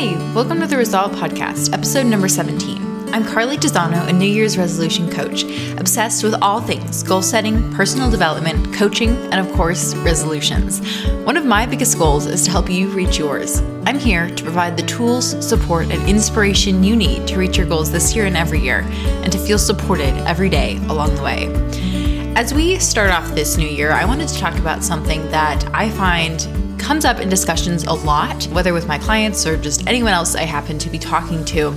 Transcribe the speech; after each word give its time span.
Hey, 0.00 0.16
welcome 0.32 0.60
to 0.60 0.66
the 0.66 0.78
Resolve 0.78 1.12
Podcast, 1.12 1.74
episode 1.74 2.06
number 2.06 2.26
17. 2.26 3.12
I'm 3.12 3.22
Carly 3.22 3.58
Tizano, 3.58 4.08
a 4.08 4.12
New 4.14 4.24
Year's 4.24 4.56
resolution 4.56 5.10
coach, 5.10 5.42
obsessed 5.78 6.24
with 6.24 6.34
all 6.40 6.62
things 6.62 7.02
goal 7.02 7.20
setting, 7.20 7.70
personal 7.74 8.10
development, 8.10 8.72
coaching, 8.72 9.10
and 9.30 9.34
of 9.34 9.52
course, 9.54 9.94
resolutions. 9.96 10.80
One 11.26 11.36
of 11.36 11.44
my 11.44 11.66
biggest 11.66 11.98
goals 11.98 12.24
is 12.24 12.44
to 12.44 12.50
help 12.50 12.70
you 12.70 12.88
reach 12.88 13.18
yours. 13.18 13.60
I'm 13.84 13.98
here 13.98 14.30
to 14.30 14.42
provide 14.42 14.78
the 14.78 14.86
tools, 14.86 15.46
support, 15.46 15.90
and 15.90 16.08
inspiration 16.08 16.82
you 16.82 16.96
need 16.96 17.28
to 17.28 17.36
reach 17.36 17.58
your 17.58 17.66
goals 17.66 17.92
this 17.92 18.16
year 18.16 18.24
and 18.24 18.38
every 18.38 18.60
year, 18.60 18.80
and 19.22 19.30
to 19.30 19.38
feel 19.38 19.58
supported 19.58 20.16
every 20.26 20.48
day 20.48 20.78
along 20.88 21.14
the 21.14 21.22
way. 21.22 21.48
As 22.36 22.54
we 22.54 22.78
start 22.78 23.10
off 23.10 23.34
this 23.34 23.58
new 23.58 23.68
year, 23.68 23.92
I 23.92 24.06
wanted 24.06 24.28
to 24.28 24.38
talk 24.38 24.56
about 24.56 24.82
something 24.82 25.30
that 25.30 25.62
I 25.74 25.90
find 25.90 26.69
comes 26.80 27.04
up 27.04 27.20
in 27.20 27.28
discussions 27.28 27.84
a 27.84 27.92
lot, 27.92 28.44
whether 28.46 28.72
with 28.72 28.88
my 28.88 28.98
clients 28.98 29.46
or 29.46 29.56
just 29.56 29.86
anyone 29.86 30.12
else 30.12 30.34
I 30.34 30.42
happen 30.42 30.78
to 30.78 30.90
be 30.90 30.98
talking 30.98 31.44
to. 31.46 31.68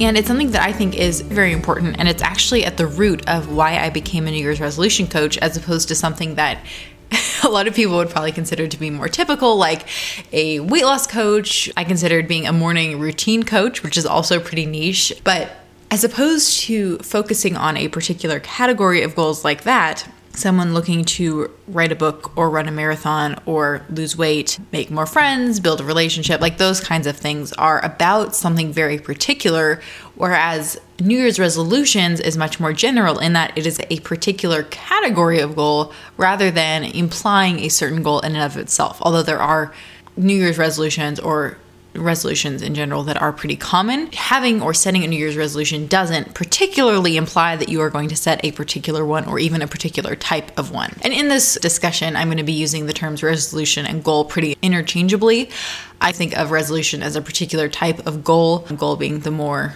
And 0.00 0.16
it's 0.16 0.28
something 0.28 0.52
that 0.52 0.62
I 0.62 0.72
think 0.72 0.96
is 0.96 1.20
very 1.20 1.52
important. 1.52 1.96
And 1.98 2.08
it's 2.08 2.22
actually 2.22 2.64
at 2.64 2.78
the 2.78 2.86
root 2.86 3.28
of 3.28 3.52
why 3.52 3.76
I 3.76 3.90
became 3.90 4.26
a 4.26 4.30
New 4.30 4.38
Year's 4.38 4.60
resolution 4.60 5.06
coach, 5.06 5.36
as 5.38 5.56
opposed 5.56 5.88
to 5.88 5.94
something 5.94 6.36
that 6.36 6.64
a 7.44 7.48
lot 7.48 7.68
of 7.68 7.74
people 7.74 7.96
would 7.96 8.08
probably 8.08 8.32
consider 8.32 8.66
to 8.66 8.78
be 8.78 8.88
more 8.88 9.08
typical, 9.08 9.56
like 9.56 9.86
a 10.32 10.60
weight 10.60 10.84
loss 10.84 11.06
coach. 11.06 11.70
I 11.76 11.84
considered 11.84 12.28
being 12.28 12.46
a 12.46 12.52
morning 12.52 12.98
routine 12.98 13.42
coach, 13.42 13.82
which 13.82 13.98
is 13.98 14.06
also 14.06 14.40
pretty 14.40 14.64
niche. 14.64 15.12
But 15.22 15.50
as 15.90 16.04
opposed 16.04 16.60
to 16.60 16.98
focusing 16.98 17.56
on 17.56 17.76
a 17.76 17.88
particular 17.88 18.40
category 18.40 19.02
of 19.02 19.14
goals 19.14 19.44
like 19.44 19.64
that, 19.64 20.08
someone 20.32 20.74
looking 20.74 21.04
to 21.04 21.50
write 21.68 21.92
a 21.92 21.96
book 21.96 22.36
or 22.36 22.50
run 22.50 22.68
a 22.68 22.70
marathon 22.70 23.40
or 23.46 23.84
lose 23.90 24.16
weight, 24.16 24.58
make 24.72 24.90
more 24.90 25.06
friends, 25.06 25.60
build 25.60 25.80
a 25.80 25.84
relationship, 25.84 26.40
like 26.40 26.58
those 26.58 26.80
kinds 26.80 27.06
of 27.06 27.16
things 27.16 27.52
are 27.54 27.84
about 27.84 28.34
something 28.34 28.72
very 28.72 28.98
particular. 28.98 29.80
Whereas 30.14 30.80
New 31.00 31.18
Year's 31.18 31.38
resolutions 31.38 32.20
is 32.20 32.36
much 32.36 32.60
more 32.60 32.72
general 32.72 33.18
in 33.18 33.32
that 33.32 33.56
it 33.56 33.66
is 33.66 33.80
a 33.90 34.00
particular 34.00 34.64
category 34.64 35.40
of 35.40 35.56
goal 35.56 35.92
rather 36.16 36.50
than 36.50 36.84
implying 36.84 37.60
a 37.60 37.68
certain 37.68 38.02
goal 38.02 38.20
in 38.20 38.34
and 38.34 38.44
of 38.44 38.56
itself. 38.56 38.98
Although 39.02 39.22
there 39.22 39.42
are 39.42 39.74
New 40.16 40.34
Year's 40.34 40.58
resolutions 40.58 41.18
or 41.18 41.58
resolutions 41.94 42.62
in 42.62 42.74
general 42.74 43.02
that 43.04 43.20
are 43.20 43.32
pretty 43.32 43.56
common. 43.56 44.10
Having 44.12 44.62
or 44.62 44.72
setting 44.74 45.04
a 45.04 45.06
New 45.06 45.16
Year's 45.18 45.36
resolution 45.36 45.86
doesn't 45.86 46.34
particularly 46.34 47.16
imply 47.16 47.56
that 47.56 47.68
you 47.68 47.80
are 47.80 47.90
going 47.90 48.08
to 48.08 48.16
set 48.16 48.44
a 48.44 48.52
particular 48.52 49.04
one 49.04 49.26
or 49.26 49.38
even 49.38 49.62
a 49.62 49.66
particular 49.66 50.14
type 50.14 50.56
of 50.58 50.70
one. 50.70 50.94
And 51.02 51.12
in 51.12 51.28
this 51.28 51.56
discussion, 51.56 52.16
I'm 52.16 52.28
going 52.28 52.38
to 52.38 52.44
be 52.44 52.52
using 52.52 52.86
the 52.86 52.92
terms 52.92 53.22
resolution 53.22 53.86
and 53.86 54.04
goal 54.04 54.24
pretty 54.24 54.56
interchangeably. 54.62 55.50
I 56.00 56.12
think 56.12 56.36
of 56.36 56.50
resolution 56.50 57.02
as 57.02 57.16
a 57.16 57.22
particular 57.22 57.68
type 57.68 58.06
of 58.06 58.24
goal, 58.24 58.60
goal 58.76 58.96
being 58.96 59.20
the 59.20 59.30
more 59.30 59.74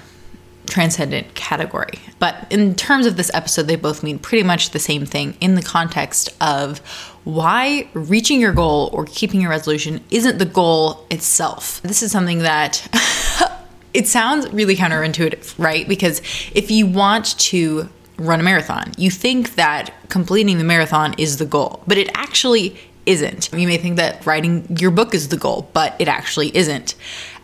transcendent 0.67 1.35
category. 1.35 1.99
But 2.19 2.47
in 2.51 2.75
terms 2.75 3.07
of 3.07 3.17
this 3.17 3.31
episode, 3.35 3.65
they 3.65 3.77
both 3.77 4.03
mean 4.03 4.19
pretty 4.19 4.45
much 4.45 4.71
the 4.71 4.79
same 4.79 5.05
thing 5.05 5.37
in 5.41 5.57
the 5.57 5.63
context 5.63 6.31
of 6.41 6.81
why 7.25 7.89
reaching 7.95 8.41
your 8.41 8.53
goal 8.53 8.91
or 8.93 9.07
keeping 9.07 9.41
your 9.41 9.51
resolution 9.51 10.05
isn't 10.11 10.39
the 10.39 10.45
goal 10.45 11.07
itself. 11.11 11.81
This 11.83 12.03
is 12.03 12.13
something 12.13 12.41
that 12.41 12.87
it 13.95 14.07
sounds 14.07 14.49
really 14.53 14.77
counterintuitive, 14.77 15.55
right? 15.59 15.89
Because 15.89 16.21
if 16.55 16.71
you 16.71 16.87
want 16.87 17.39
to 17.39 17.89
run 18.19 18.41
a 18.41 18.43
marathon, 18.43 18.93
you 18.97 19.11
think 19.11 19.55
that 19.55 19.93
completing 20.09 20.59
the 20.59 20.65
marathon 20.65 21.15
is 21.19 21.39
the 21.39 21.47
goal, 21.47 21.83
but 21.87 21.99
it 21.99 22.09
actually 22.15 22.79
isn't. 23.07 23.53
You 23.53 23.67
may 23.67 23.79
think 23.79 23.97
that 23.97 24.25
writing 24.27 24.77
your 24.79 24.91
book 24.91 25.15
is 25.15 25.29
the 25.29 25.37
goal, 25.37 25.69
but 25.73 25.95
it 25.99 26.09
actually 26.09 26.57
isn't. 26.57 26.95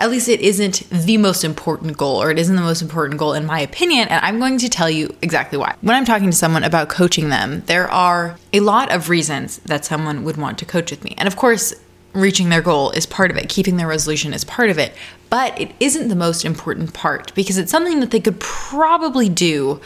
At 0.01 0.11
least 0.11 0.29
it 0.29 0.41
isn't 0.41 0.89
the 0.91 1.19
most 1.19 1.45
important 1.45 1.97
goal, 1.97 2.23
or 2.23 2.31
it 2.31 2.39
isn't 2.39 2.57
the 2.57 2.63
most 2.63 2.83
important 2.83 3.19
goal 3.19 3.35
in 3.35 3.47
my 3.47 3.61
opinion, 3.61 4.09
and 4.09 4.25
I'm 4.25 4.39
going 4.39 4.59
to 4.59 4.69
tell 4.69 4.91
you 4.91 5.15
exactly 5.23 5.59
why. 5.59 5.75
When 5.81 5.97
I'm 5.97 6.05
talking 6.05 6.31
to 6.31 6.37
someone 6.37 6.65
about 6.65 6.89
coaching 6.89 7.29
them, 7.29 7.63
there 7.67 7.91
are 7.91 8.37
a 8.53 8.61
lot 8.61 8.91
of 8.93 9.09
reasons 9.09 9.59
that 9.59 9.85
someone 9.85 10.25
would 10.25 10.37
want 10.37 10.59
to 10.59 10.65
coach 10.65 10.91
with 10.91 11.05
me. 11.05 11.15
And 11.19 11.29
of 11.29 11.37
course, 11.37 11.75
reaching 12.13 12.49
their 12.49 12.63
goal 12.63 12.91
is 12.91 13.07
part 13.07 13.31
of 13.31 13.37
it, 13.37 13.49
keeping 13.49 13.77
their 13.77 13.87
resolution 13.87 14.33
is 14.33 14.45
part 14.45 14.71
of 14.71 14.79
it, 14.79 14.95
but 15.29 15.59
it 15.61 15.73
isn't 15.79 16.09
the 16.09 16.17
most 16.17 16.45
important 16.45 16.93
part 16.93 17.33
because 17.35 17.57
it's 17.57 17.71
something 17.71 18.01
that 18.01 18.11
they 18.11 18.21
could 18.21 18.41
probably 18.41 19.29
do 19.29 19.81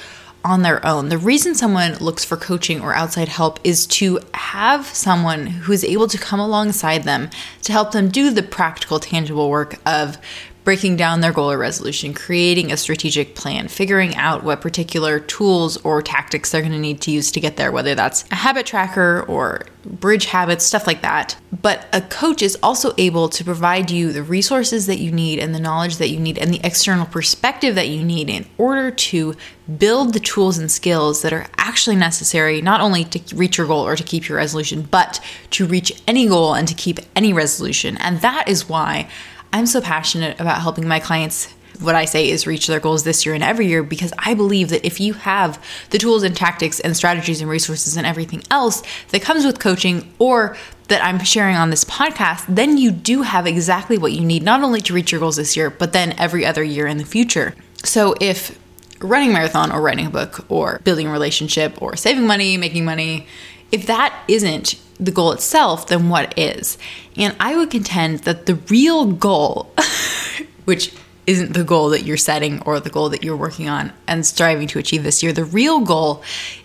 on 0.45 0.63
their 0.63 0.85
own. 0.87 1.09
The 1.09 1.19
reason 1.19 1.55
someone 1.55 1.95
looks 1.97 2.25
for 2.25 2.37
coaching 2.37 2.81
or 2.81 2.95
outside 2.95 3.29
help 3.29 3.59
is 3.65 3.87
to 3.87 4.21
have 4.35 4.87
someone 4.87 5.47
who's 5.47 5.83
able 5.83 6.07
to 6.09 6.19
come 6.19 6.39
alongside 6.39 7.05
them 7.05 7.31
to 7.63 7.73
help 7.73 7.93
them 7.93 8.09
do 8.09 8.31
the 8.31 8.43
practical, 8.43 9.01
tangible 9.01 9.49
work 9.49 9.79
of 9.87 10.19
breaking 10.65 10.97
down 10.97 11.21
their 11.21 11.33
goal 11.33 11.53
or 11.53 11.59
resolution, 11.59 12.15
creating 12.15 12.73
a 12.73 12.77
strategic 12.77 13.35
plan, 13.35 13.69
figuring 13.69 14.17
out 14.17 14.43
what 14.43 14.63
particular 14.63 15.21
tools 15.21 15.77
or 15.79 16.01
tactics 16.01 16.51
they're 16.51 16.63
going 16.63 16.73
to 16.73 16.79
need 16.79 17.01
to 17.03 17.11
use 17.11 17.31
to 17.31 17.41
get 17.41 17.57
there, 17.57 17.71
whether 17.71 17.95
that's 17.95 18.25
a 18.31 18.35
habit 18.35 18.65
tracker 18.65 19.25
or 19.29 19.67
bridge 19.85 20.25
habits, 20.25 20.65
stuff 20.65 20.87
like 20.87 21.03
that. 21.03 21.37
But 21.53 21.87
a 21.93 22.01
coach 22.01 22.41
is 22.41 22.57
also 22.63 22.95
able 22.97 23.29
to 23.29 23.45
provide 23.45 23.91
you 23.91 24.13
the 24.13 24.23
resources 24.23 24.87
that 24.87 24.99
you 24.99 25.13
need 25.13 25.39
and 25.39 25.55
the 25.55 25.61
knowledge 25.61 25.99
that 25.99 26.09
you 26.09 26.19
need 26.19 26.39
and 26.39 26.53
the 26.53 26.61
external 26.65 27.05
perspective 27.07 27.75
that 27.75 27.89
you 27.89 28.03
need 28.03 28.31
in 28.31 28.47
order 28.57 28.91
to 28.91 29.35
build 29.79 30.15
the 30.15 30.21
tools 30.21 30.59
and 30.59 30.71
skills 30.71 31.23
that 31.23 31.33
are 31.33 31.47
actually 31.59 31.97
necessary 31.97 32.61
not 32.63 32.81
only 32.81 33.05
to 33.05 33.37
reach 33.37 33.59
your 33.59 33.67
goal 33.67 33.87
or 33.87 33.97
to 33.97 34.03
keep 34.03 34.29
your 34.29 34.39
resolution, 34.39 34.83
but 34.83 35.21
to 35.51 35.67
reach 35.67 36.03
any 36.07 36.27
goal 36.27 36.55
and 36.55 36.67
to 36.69 36.75
keep 36.75 36.99
any 37.15 37.33
resolution. 37.33 37.97
And 37.99 38.21
that 38.23 38.49
is 38.49 38.69
why 38.69 39.09
I'm 39.55 39.67
so 39.67 39.81
passionate 39.81 40.41
about 40.41 40.61
helping 40.61 40.89
my 40.89 40.99
clients 40.99 41.55
what 41.81 41.95
I 41.95 42.05
say 42.07 42.29
is 42.29 42.47
reach 42.47 42.67
their 42.67 42.81
goals 42.81 43.05
this 43.05 43.25
year 43.25 43.35
and 43.35 43.43
every 43.43 43.67
year 43.69 43.85
because 43.85 44.13
I 44.19 44.35
believe 44.35 44.69
that 44.71 44.85
if 44.85 45.01
you 45.01 45.15
have 45.15 45.65
the 45.91 45.99
tools 45.99 46.25
and 46.25 46.37
tactics 46.37 46.81
and 46.81 46.97
strategies 46.97 47.41
and 47.41 47.49
resources 47.49 47.97
and 47.97 48.07
everything 48.07 48.43
else 48.51 48.83
that 49.11 49.23
comes 49.23 49.45
with 49.45 49.61
coaching 49.61 50.13
or 50.19 50.57
that 50.89 51.05
I'm 51.05 51.23
sharing 51.25 51.57
on 51.57 51.71
this 51.71 51.85
podcast, 51.85 52.45
then 52.49 52.79
you 52.79 52.91
do 52.91 53.23
have 53.23 53.47
exactly 53.47 53.97
what 53.97 54.13
you 54.13 54.21
need, 54.21 54.43
not 54.43 54.63
only 54.63 54.81
to 54.83 54.93
reach 54.93 55.13
your 55.13 55.21
goals 55.21 55.37
this 55.37 55.57
year, 55.57 55.71
but 55.71 55.93
then 55.93 56.15
every 56.19 56.45
other 56.45 56.63
year 56.63 56.87
in 56.87 56.99
the 56.99 57.05
future. 57.05 57.55
So 57.85 58.15
if 58.21 58.59
running 59.01 59.31
a 59.31 59.33
marathon 59.33 59.71
or 59.71 59.81
writing 59.81 60.07
a 60.07 60.11
book 60.11 60.45
or 60.49 60.81
building 60.85 61.07
a 61.07 61.13
relationship 61.13 61.81
or 61.81 61.97
saving 61.97 62.27
money, 62.27 62.57
making 62.57 62.85
money, 62.85 63.27
if 63.73 63.87
that 63.87 64.15
isn't 64.29 64.81
the 65.01 65.11
goal 65.11 65.33
itself, 65.33 65.89
then 65.89 66.09
what 66.09 66.37
is? 66.39 66.79
And 67.17 67.35
I 67.41 67.57
would 67.57 67.71
contend 67.71 68.21
that 68.21 68.47
the 68.47 68.55
real 68.55 69.07
goal, 69.07 69.73
which 70.65 70.95
isn't 71.27 71.53
the 71.55 71.65
goal 71.65 71.91
that 71.91 72.03
you're 72.03 72.17
setting 72.17 72.63
or 72.63 72.81
the 72.81 72.91
goal 72.91 73.09
that 73.09 73.23
you're 73.23 73.37
working 73.37 73.69
on 73.69 73.93
and 74.07 74.25
striving 74.27 74.69
to 74.69 74.79
achieve 74.79 75.03
this 75.03 75.23
year, 75.23 75.33
the 75.33 75.45
real 75.45 75.81
goal 75.81 76.23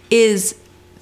is 0.09 0.59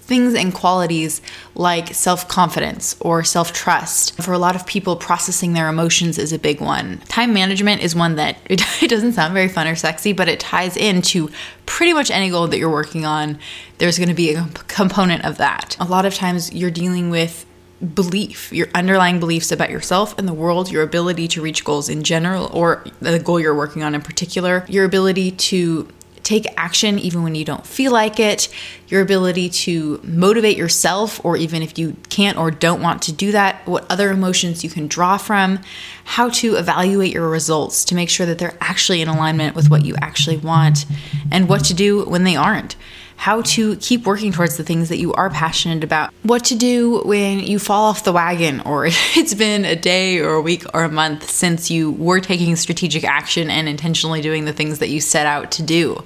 things 0.08 0.34
and 0.34 0.54
qualities 0.54 1.22
like 1.54 1.94
self 1.94 2.28
confidence 2.28 2.96
or 3.00 3.24
self 3.24 3.54
trust. 3.54 4.20
For 4.22 4.34
a 4.34 4.40
lot 4.40 4.56
of 4.56 4.66
people, 4.66 4.96
processing 4.96 5.54
their 5.54 5.68
emotions 5.68 6.18
is 6.18 6.34
a 6.34 6.40
big 6.40 6.62
one. 6.62 7.00
Time 7.10 7.34
management 7.34 7.84
is 7.84 7.96
one 7.96 8.16
that 8.16 8.38
it, 8.46 8.90
doesn't 8.90 9.14
sound 9.14 9.34
very 9.34 9.50
fun 9.50 9.68
or 9.68 9.76
sexy, 9.76 10.14
but 10.14 10.28
it 10.28 10.40
ties 10.40 10.78
into 10.78 11.30
pretty 11.66 11.94
much 11.94 12.10
any 12.10 12.30
goal 12.30 12.48
that 12.48 12.58
you're 12.58 12.72
working 12.72 13.06
on. 13.06 13.38
There's 13.78 13.98
going 13.98 14.10
to 14.10 14.16
be 14.16 14.34
a 14.34 14.46
component 14.68 15.26
of 15.26 15.38
that. 15.38 15.76
A 15.80 15.86
lot 15.86 16.06
of 16.06 16.16
times, 16.16 16.54
you're 16.54 16.72
dealing 16.72 17.10
with 17.10 17.46
belief, 17.94 18.52
your 18.52 18.68
underlying 18.74 19.20
beliefs 19.20 19.52
about 19.52 19.70
yourself 19.70 20.18
and 20.18 20.28
the 20.28 20.34
world, 20.34 20.72
your 20.72 20.82
ability 20.82 21.28
to 21.28 21.42
reach 21.42 21.64
goals 21.64 21.90
in 21.90 22.04
general, 22.04 22.50
or 22.52 22.84
the 23.02 23.20
goal 23.20 23.40
you're 23.40 23.56
working 23.56 23.84
on 23.84 23.94
in 23.94 24.02
particular, 24.02 24.66
your 24.68 24.84
ability 24.84 25.32
to 25.32 25.88
take 26.28 26.46
action 26.58 27.00
even 27.00 27.24
when 27.24 27.36
you 27.36 27.46
don't 27.46 27.66
feel 27.66 27.94
like 27.94 28.20
it, 28.20 28.50
your 28.90 29.02
ability 29.02 29.48
to 29.48 29.98
motivate 30.04 30.58
yourself, 30.58 31.24
or 31.24 31.38
even 31.38 31.62
if 31.62 31.80
you 31.80 31.96
can't 32.10 32.38
or 32.38 32.52
don't 32.52 32.82
want 32.82 33.02
to 33.02 33.14
do 33.14 33.32
that, 33.32 33.66
what 33.66 33.90
other 33.90 34.12
emotions 34.12 34.62
you 34.62 34.70
can 34.70 34.88
draw 34.88 35.18
from, 35.18 35.58
how 36.04 36.28
to 36.30 36.56
evaluate 36.56 37.14
your 37.14 37.30
results 37.30 37.86
to 37.86 37.96
make 37.96 38.10
sure 38.10 38.26
that 38.26 38.40
they're 38.40 38.58
actually 38.60 39.02
in 39.02 39.08
alignment 39.08 39.56
with 39.56 39.70
what 39.70 39.86
you 39.86 39.96
actually 40.02 40.36
want, 40.36 40.86
and 41.32 41.48
what 41.48 41.64
to 41.64 41.74
do 41.74 42.04
when 42.04 42.26
they 42.26 42.36
aren't 42.36 42.76
how 43.18 43.42
to 43.42 43.76
keep 43.78 44.06
working 44.06 44.32
towards 44.32 44.56
the 44.58 44.64
things 44.64 44.90
that 44.90 44.98
you 44.98 45.12
are 45.14 45.30
passionate 45.30 45.84
about, 45.84 46.14
what 46.24 46.46
to 46.46 46.56
do 46.56 47.02
when 47.04 47.40
you 47.40 47.60
fall 47.60 47.86
off 47.86 48.04
the 48.04 48.14
wagon, 48.14 48.62
or 48.62 48.86
it's 49.16 49.34
been 49.34 49.66
a 49.66 49.76
day 49.76 50.20
or 50.20 50.36
a 50.36 50.42
week 50.42 50.64
or 50.74 50.84
a 50.84 50.90
month 50.90 51.30
since 51.30 51.70
you 51.70 51.92
were 51.92 52.22
taking 52.22 52.56
strategic 52.56 53.04
action 53.04 53.50
and 53.50 53.68
intentionally 53.68 54.22
doing 54.22 54.46
the 54.46 54.54
things 54.54 54.80
that 54.80 54.90
you 54.90 55.02
set 55.02 55.26
out 55.26 55.52
to 55.52 55.64
do. 55.64 56.02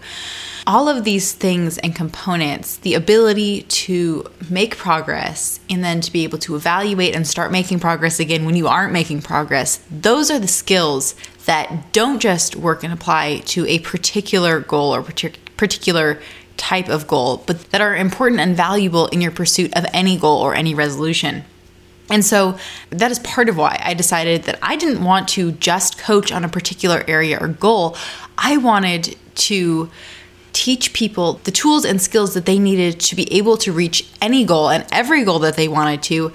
All 0.65 0.87
of 0.87 1.03
these 1.03 1.33
things 1.33 1.79
and 1.79 1.93
components, 1.93 2.77
the 2.77 2.93
ability 2.93 3.63
to 3.63 4.25
make 4.49 4.77
progress 4.77 5.59
and 5.69 5.83
then 5.83 6.01
to 6.01 6.11
be 6.11 6.23
able 6.23 6.37
to 6.39 6.55
evaluate 6.55 7.15
and 7.15 7.27
start 7.27 7.51
making 7.51 7.79
progress 7.79 8.19
again 8.19 8.45
when 8.45 8.55
you 8.55 8.67
aren't 8.67 8.93
making 8.93 9.21
progress, 9.23 9.81
those 9.89 10.29
are 10.29 10.39
the 10.39 10.47
skills 10.47 11.15
that 11.45 11.91
don't 11.91 12.19
just 12.19 12.55
work 12.55 12.83
and 12.83 12.93
apply 12.93 13.39
to 13.45 13.65
a 13.65 13.79
particular 13.79 14.59
goal 14.59 14.93
or 14.93 15.01
particular 15.01 16.19
type 16.57 16.89
of 16.89 17.07
goal, 17.07 17.43
but 17.45 17.71
that 17.71 17.81
are 17.81 17.95
important 17.95 18.41
and 18.41 18.55
valuable 18.55 19.07
in 19.07 19.21
your 19.21 19.31
pursuit 19.31 19.73
of 19.75 19.85
any 19.93 20.17
goal 20.17 20.39
or 20.39 20.55
any 20.55 20.73
resolution. 20.73 21.43
And 22.09 22.25
so 22.25 22.57
that 22.89 23.09
is 23.09 23.19
part 23.19 23.47
of 23.47 23.57
why 23.57 23.81
I 23.83 23.93
decided 23.93 24.43
that 24.43 24.59
I 24.61 24.75
didn't 24.75 25.03
want 25.03 25.29
to 25.29 25.53
just 25.53 25.97
coach 25.97 26.31
on 26.31 26.43
a 26.43 26.49
particular 26.49 27.03
area 27.07 27.37
or 27.39 27.47
goal. 27.47 27.95
I 28.37 28.57
wanted 28.57 29.15
to 29.35 29.89
teach 30.53 30.91
people 30.91 31.39
the 31.45 31.51
tools 31.51 31.85
and 31.85 32.01
skills 32.01 32.33
that 32.33 32.45
they 32.45 32.59
needed 32.59 32.99
to 32.99 33.15
be 33.15 33.31
able 33.33 33.55
to 33.57 33.71
reach 33.71 34.05
any 34.21 34.43
goal 34.43 34.69
and 34.69 34.85
every 34.91 35.23
goal 35.23 35.39
that 35.39 35.55
they 35.55 35.69
wanted 35.69 36.03
to 36.03 36.33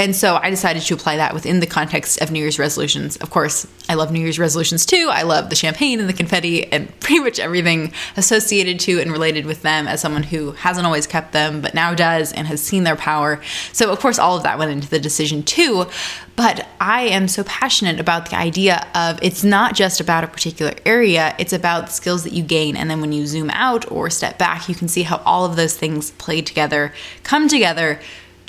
and 0.00 0.16
so 0.16 0.40
I 0.42 0.48
decided 0.48 0.82
to 0.84 0.94
apply 0.94 1.18
that 1.18 1.34
within 1.34 1.60
the 1.60 1.66
context 1.66 2.22
of 2.22 2.30
New 2.30 2.38
Year's 2.38 2.58
resolutions. 2.58 3.18
Of 3.18 3.28
course, 3.28 3.66
I 3.86 3.94
love 3.94 4.10
New 4.10 4.20
Year's 4.20 4.38
resolutions 4.38 4.86
too. 4.86 5.10
I 5.12 5.24
love 5.24 5.50
the 5.50 5.56
champagne 5.56 6.00
and 6.00 6.08
the 6.08 6.14
confetti 6.14 6.72
and 6.72 6.88
pretty 7.00 7.20
much 7.20 7.38
everything 7.38 7.92
associated 8.16 8.80
to 8.80 8.98
and 8.98 9.12
related 9.12 9.44
with 9.44 9.60
them 9.60 9.86
as 9.86 10.00
someone 10.00 10.22
who 10.22 10.52
hasn't 10.52 10.86
always 10.86 11.06
kept 11.06 11.32
them, 11.32 11.60
but 11.60 11.74
now 11.74 11.94
does 11.94 12.32
and 12.32 12.46
has 12.46 12.62
seen 12.62 12.84
their 12.84 12.96
power. 12.96 13.42
So, 13.74 13.92
of 13.92 14.00
course, 14.00 14.18
all 14.18 14.38
of 14.38 14.42
that 14.44 14.58
went 14.58 14.70
into 14.70 14.88
the 14.88 14.98
decision 14.98 15.42
too. 15.42 15.84
But 16.34 16.66
I 16.80 17.02
am 17.02 17.28
so 17.28 17.44
passionate 17.44 18.00
about 18.00 18.30
the 18.30 18.38
idea 18.38 18.86
of 18.94 19.18
it's 19.20 19.44
not 19.44 19.74
just 19.74 20.00
about 20.00 20.24
a 20.24 20.28
particular 20.28 20.72
area, 20.86 21.34
it's 21.38 21.52
about 21.52 21.88
the 21.88 21.92
skills 21.92 22.24
that 22.24 22.32
you 22.32 22.42
gain. 22.42 22.74
And 22.74 22.90
then 22.90 23.02
when 23.02 23.12
you 23.12 23.26
zoom 23.26 23.50
out 23.50 23.92
or 23.92 24.08
step 24.08 24.38
back, 24.38 24.66
you 24.66 24.74
can 24.74 24.88
see 24.88 25.02
how 25.02 25.20
all 25.26 25.44
of 25.44 25.56
those 25.56 25.76
things 25.76 26.12
play 26.12 26.40
together, 26.40 26.94
come 27.22 27.48
together 27.48 28.00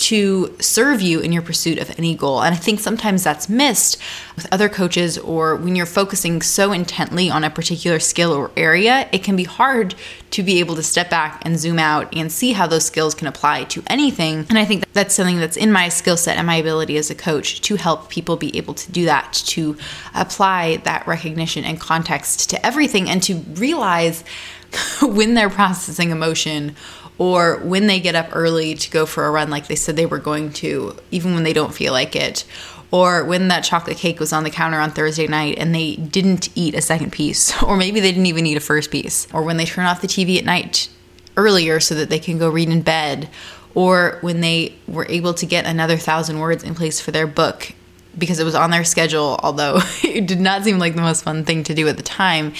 to 0.02 0.56
serve 0.60 1.00
you 1.00 1.20
in 1.20 1.32
your 1.32 1.44
pursuit 1.44 1.78
of 1.78 1.92
any 2.00 2.16
goal. 2.16 2.42
And 2.42 2.56
I 2.56 2.58
think 2.58 2.80
sometimes 2.80 3.24
that's 3.24 3.48
missed 3.48 4.00
with 4.36 4.52
other 4.52 4.68
coaches 4.68 5.18
or 5.20 5.56
when 5.56 5.76
you're 5.76 5.86
focusing 5.86 6.42
so 6.42 6.72
intently 6.72 7.30
on 7.30 7.44
a 7.44 7.52
particular 7.52 8.00
skill 8.00 8.34
or 8.34 8.50
area, 8.58 9.08
it 9.12 9.24
can 9.24 9.36
be 9.36 9.44
hard 9.44 9.94
to 10.32 10.42
be 10.42 10.60
able 10.60 10.76
to 10.76 10.82
step 10.82 11.12
back 11.12 11.44
and 11.46 11.60
zoom 11.60 11.78
out 11.78 12.16
and 12.16 12.32
see 12.32 12.54
how 12.54 12.66
those 12.66 12.84
skills 12.84 13.14
can 13.14 13.28
apply 13.28 13.66
to 13.66 13.84
anything. 13.88 14.48
And 14.50 14.58
I 14.58 14.66
think 14.66 14.92
that's 14.94 15.14
something 15.14 15.38
that's 15.38 15.58
in 15.58 15.72
my 15.72 15.90
skill 15.90 16.18
set 16.18 16.38
and 16.38 16.48
my 16.48 16.56
ability 16.56 16.98
as 16.98 17.12
a 17.12 17.16
coach 17.16 17.62
to 17.62 17.76
help 17.76 18.10
people 18.10 18.38
be 18.38 18.58
able 18.58 18.74
to 18.74 18.92
do 18.92 19.06
that, 19.06 19.34
to 19.34 19.78
apply 20.16 20.78
that 20.78 21.06
recognition 21.06 21.64
and 21.64 21.80
context 21.80 22.50
to 22.50 22.66
everything 22.66 23.08
and 23.08 23.22
to 23.24 23.36
realize 23.36 24.24
when 25.02 25.36
they're 25.36 25.50
processing 25.50 26.12
emotion 26.12 26.76
or 27.22 27.58
when 27.58 27.86
they 27.86 28.00
get 28.00 28.16
up 28.16 28.30
early 28.34 28.74
to 28.74 28.90
go 28.90 29.06
for 29.06 29.28
a 29.28 29.30
run 29.30 29.52
like 29.52 29.68
they 29.68 29.76
said 29.76 29.96
they 29.96 30.08
were 30.08 30.18
going 30.18 30.52
to, 30.52 30.98
even 31.12 31.36
when 31.36 31.44
they 31.44 31.54
don't 31.54 31.72
feel 31.72 31.94
like 31.94 32.16
it, 32.16 32.46
or 32.90 33.24
when 33.24 33.48
that 33.48 33.64
chocolate 33.64 33.98
cake 33.98 34.20
was 34.20 34.34
on 34.34 34.44
the 34.44 34.50
counter 34.50 34.80
on 34.80 34.90
Thursday 34.90 35.28
night 35.28 35.60
and 35.60 35.76
they 35.76 35.98
didn't 35.98 36.50
eat 36.56 36.74
a 36.74 36.82
second 36.82 37.12
piece, 37.12 37.62
or 37.64 37.78
maybe 37.78 38.00
they 38.00 38.12
didn't 38.12 38.26
even 38.26 38.48
eat 38.48 38.58
a 38.58 38.60
first 38.60 38.90
piece, 38.90 39.32
or 39.32 39.44
when 39.44 39.58
they 39.58 39.66
turn 39.66 39.86
off 39.86 40.02
the 40.02 40.08
TV 40.08 40.40
at 40.40 40.46
night 40.46 40.90
earlier 41.38 41.80
so 41.80 41.94
that 41.94 42.10
they 42.10 42.18
can 42.18 42.40
go 42.40 42.50
read 42.50 42.70
in 42.70 42.82
bed, 42.82 43.30
or 43.76 44.18
when 44.22 44.42
they 44.42 44.74
were 44.88 45.06
able 45.08 45.36
to 45.36 45.46
get 45.46 45.68
another 45.68 45.98
thousand 45.98 46.40
words 46.40 46.64
in 46.64 46.74
place 46.74 47.00
for 47.00 47.12
their 47.12 47.28
book 47.28 47.72
because 48.18 48.40
it 48.40 48.44
was 48.44 48.56
on 48.56 48.72
their 48.72 48.84
schedule, 48.84 49.40
although 49.44 49.80
it 50.04 50.26
did 50.26 50.40
not 50.40 50.64
seem 50.64 50.80
like 50.80 50.96
the 50.96 51.02
most 51.02 51.24
fun 51.24 51.46
thing 51.46 51.64
to 51.64 51.74
do 51.74 51.88
at 51.88 51.98
the 51.98 52.04
time, 52.04 52.54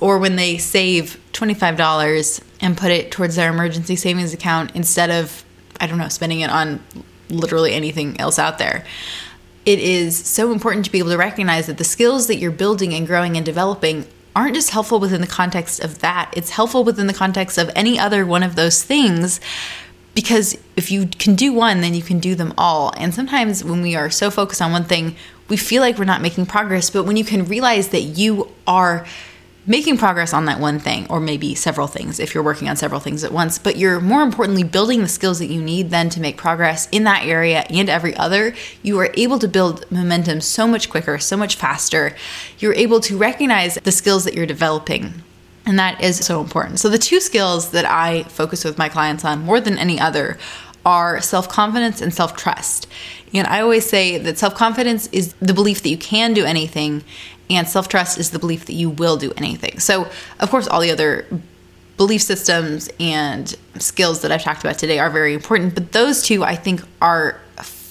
or 0.00 0.18
when 0.18 0.36
they 0.36 0.58
save 0.58 1.20
$25 1.32 2.42
and 2.60 2.76
put 2.76 2.90
it 2.90 3.10
towards 3.10 3.36
their 3.36 3.50
emergency 3.50 3.96
savings 3.96 4.34
account 4.34 4.72
instead 4.74 5.10
of, 5.10 5.44
I 5.80 5.86
don't 5.86 5.98
know, 5.98 6.08
spending 6.08 6.40
it 6.40 6.50
on 6.50 6.82
literally 7.30 7.72
anything 7.72 8.18
else 8.20 8.38
out 8.38 8.58
there. 8.58 8.84
It 9.64 9.80
is 9.80 10.16
so 10.16 10.52
important 10.52 10.86
to 10.86 10.92
be 10.92 10.98
able 10.98 11.10
to 11.10 11.18
recognize 11.18 11.66
that 11.66 11.78
the 11.78 11.84
skills 11.84 12.26
that 12.26 12.36
you're 12.36 12.50
building 12.50 12.94
and 12.94 13.06
growing 13.06 13.36
and 13.36 13.44
developing 13.44 14.06
aren't 14.34 14.54
just 14.54 14.70
helpful 14.70 15.00
within 15.00 15.20
the 15.20 15.26
context 15.26 15.80
of 15.80 15.98
that, 15.98 16.32
it's 16.36 16.50
helpful 16.50 16.84
within 16.84 17.06
the 17.06 17.12
context 17.12 17.58
of 17.58 17.70
any 17.74 17.98
other 17.98 18.24
one 18.24 18.42
of 18.42 18.54
those 18.54 18.82
things 18.82 19.40
because 20.18 20.58
if 20.74 20.90
you 20.90 21.06
can 21.06 21.36
do 21.36 21.52
one, 21.52 21.80
then 21.80 21.94
you 21.94 22.02
can 22.02 22.18
do 22.18 22.34
them 22.34 22.52
all. 22.58 22.92
And 22.96 23.14
sometimes 23.14 23.62
when 23.62 23.82
we 23.82 23.94
are 23.94 24.10
so 24.10 24.32
focused 24.32 24.60
on 24.60 24.72
one 24.72 24.82
thing, 24.82 25.14
we 25.46 25.56
feel 25.56 25.80
like 25.80 25.96
we're 25.96 26.06
not 26.06 26.20
making 26.20 26.46
progress. 26.46 26.90
But 26.90 27.04
when 27.04 27.16
you 27.16 27.24
can 27.24 27.44
realize 27.44 27.90
that 27.90 28.00
you 28.00 28.50
are 28.66 29.06
making 29.64 29.96
progress 29.96 30.34
on 30.34 30.46
that 30.46 30.58
one 30.58 30.80
thing, 30.80 31.06
or 31.08 31.20
maybe 31.20 31.54
several 31.54 31.86
things 31.86 32.18
if 32.18 32.34
you're 32.34 32.42
working 32.42 32.68
on 32.68 32.74
several 32.74 32.98
things 32.98 33.22
at 33.22 33.30
once, 33.30 33.60
but 33.60 33.76
you're 33.76 34.00
more 34.00 34.22
importantly 34.22 34.64
building 34.64 35.02
the 35.02 35.08
skills 35.08 35.38
that 35.38 35.46
you 35.46 35.62
need 35.62 35.90
then 35.90 36.10
to 36.10 36.20
make 36.20 36.36
progress 36.36 36.88
in 36.90 37.04
that 37.04 37.24
area 37.24 37.60
and 37.70 37.88
every 37.88 38.16
other, 38.16 38.56
you 38.82 38.98
are 38.98 39.12
able 39.14 39.38
to 39.38 39.46
build 39.46 39.88
momentum 39.88 40.40
so 40.40 40.66
much 40.66 40.90
quicker, 40.90 41.20
so 41.20 41.36
much 41.36 41.54
faster. 41.54 42.16
You're 42.58 42.74
able 42.74 42.98
to 43.02 43.16
recognize 43.16 43.76
the 43.84 43.92
skills 43.92 44.24
that 44.24 44.34
you're 44.34 44.46
developing 44.46 45.22
and 45.68 45.78
that 45.78 46.02
is 46.02 46.16
so 46.16 46.40
important. 46.40 46.80
So, 46.80 46.88
the 46.88 46.98
two 46.98 47.20
skills 47.20 47.70
that 47.70 47.84
I 47.84 48.22
focus 48.24 48.64
with 48.64 48.78
my 48.78 48.88
clients 48.88 49.24
on 49.24 49.42
more 49.42 49.60
than 49.60 49.78
any 49.78 50.00
other 50.00 50.38
are 50.84 51.20
self 51.20 51.48
confidence 51.48 52.00
and 52.00 52.12
self 52.12 52.34
trust. 52.34 52.88
And 53.34 53.46
I 53.46 53.60
always 53.60 53.86
say 53.86 54.16
that 54.16 54.38
self 54.38 54.54
confidence 54.54 55.08
is 55.12 55.34
the 55.34 55.52
belief 55.52 55.82
that 55.82 55.90
you 55.90 55.98
can 55.98 56.32
do 56.32 56.44
anything, 56.44 57.04
and 57.50 57.68
self 57.68 57.88
trust 57.88 58.18
is 58.18 58.30
the 58.30 58.38
belief 58.38 58.64
that 58.64 58.72
you 58.72 58.88
will 58.88 59.18
do 59.18 59.32
anything. 59.36 59.78
So, 59.78 60.10
of 60.40 60.50
course, 60.50 60.66
all 60.66 60.80
the 60.80 60.90
other 60.90 61.26
belief 61.98 62.22
systems 62.22 62.88
and 62.98 63.54
skills 63.78 64.22
that 64.22 64.32
I've 64.32 64.42
talked 64.42 64.64
about 64.64 64.78
today 64.78 64.98
are 64.98 65.10
very 65.10 65.34
important, 65.34 65.74
but 65.74 65.92
those 65.92 66.22
two 66.22 66.44
I 66.44 66.56
think 66.56 66.80
are 67.02 67.38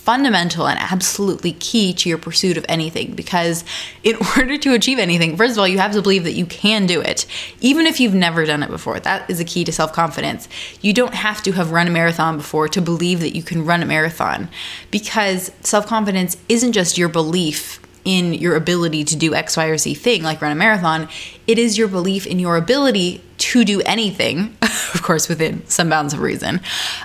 fundamental 0.07 0.69
and 0.69 0.79
absolutely 0.79 1.51
key 1.51 1.91
to 1.91 2.07
your 2.07 2.17
pursuit 2.17 2.55
of 2.55 2.65
anything 2.69 3.13
because 3.13 3.65
in 4.05 4.15
order 4.37 4.57
to 4.57 4.73
achieve 4.73 4.99
anything, 4.99 5.35
first 5.35 5.51
of 5.51 5.57
all, 5.57 5.67
you 5.67 5.79
have 5.79 5.91
to 5.91 6.01
believe 6.01 6.23
that 6.23 6.31
you 6.31 6.45
can 6.45 6.85
do 6.85 7.01
it, 7.01 7.25
even 7.59 7.85
if 7.85 7.99
you've 7.99 8.13
never 8.13 8.45
done 8.45 8.63
it 8.63 8.69
before. 8.69 9.01
That 9.01 9.29
is 9.29 9.41
a 9.41 9.43
key 9.43 9.65
to 9.65 9.71
self 9.73 9.91
confidence. 9.91 10.47
You 10.79 10.93
don't 10.93 11.13
have 11.13 11.43
to 11.43 11.51
have 11.51 11.73
run 11.73 11.87
a 11.87 11.89
marathon 11.89 12.37
before 12.37 12.69
to 12.69 12.81
believe 12.81 13.19
that 13.19 13.35
you 13.35 13.43
can 13.43 13.65
run 13.65 13.83
a 13.83 13.85
marathon 13.85 14.47
because 14.91 15.51
self 15.59 15.85
confidence 15.87 16.37
isn't 16.47 16.71
just 16.71 16.97
your 16.97 17.09
belief 17.09 17.81
in 18.05 18.33
your 18.33 18.55
ability 18.55 19.03
to 19.03 19.17
do 19.17 19.35
X, 19.35 19.57
Y, 19.57 19.65
or 19.65 19.77
Z 19.77 19.93
thing, 19.95 20.23
like 20.23 20.41
run 20.41 20.53
a 20.53 20.55
marathon. 20.55 21.09
It 21.47 21.59
is 21.59 21.77
your 21.77 21.89
belief 21.89 22.25
in 22.25 22.39
your 22.39 22.55
ability 22.55 23.21
to 23.39 23.65
do 23.65 23.81
anything, 23.81 24.55
of 24.61 25.01
course, 25.03 25.27
within 25.27 25.67
some 25.67 25.89
bounds 25.89 26.13
of 26.13 26.21
reason, 26.21 26.61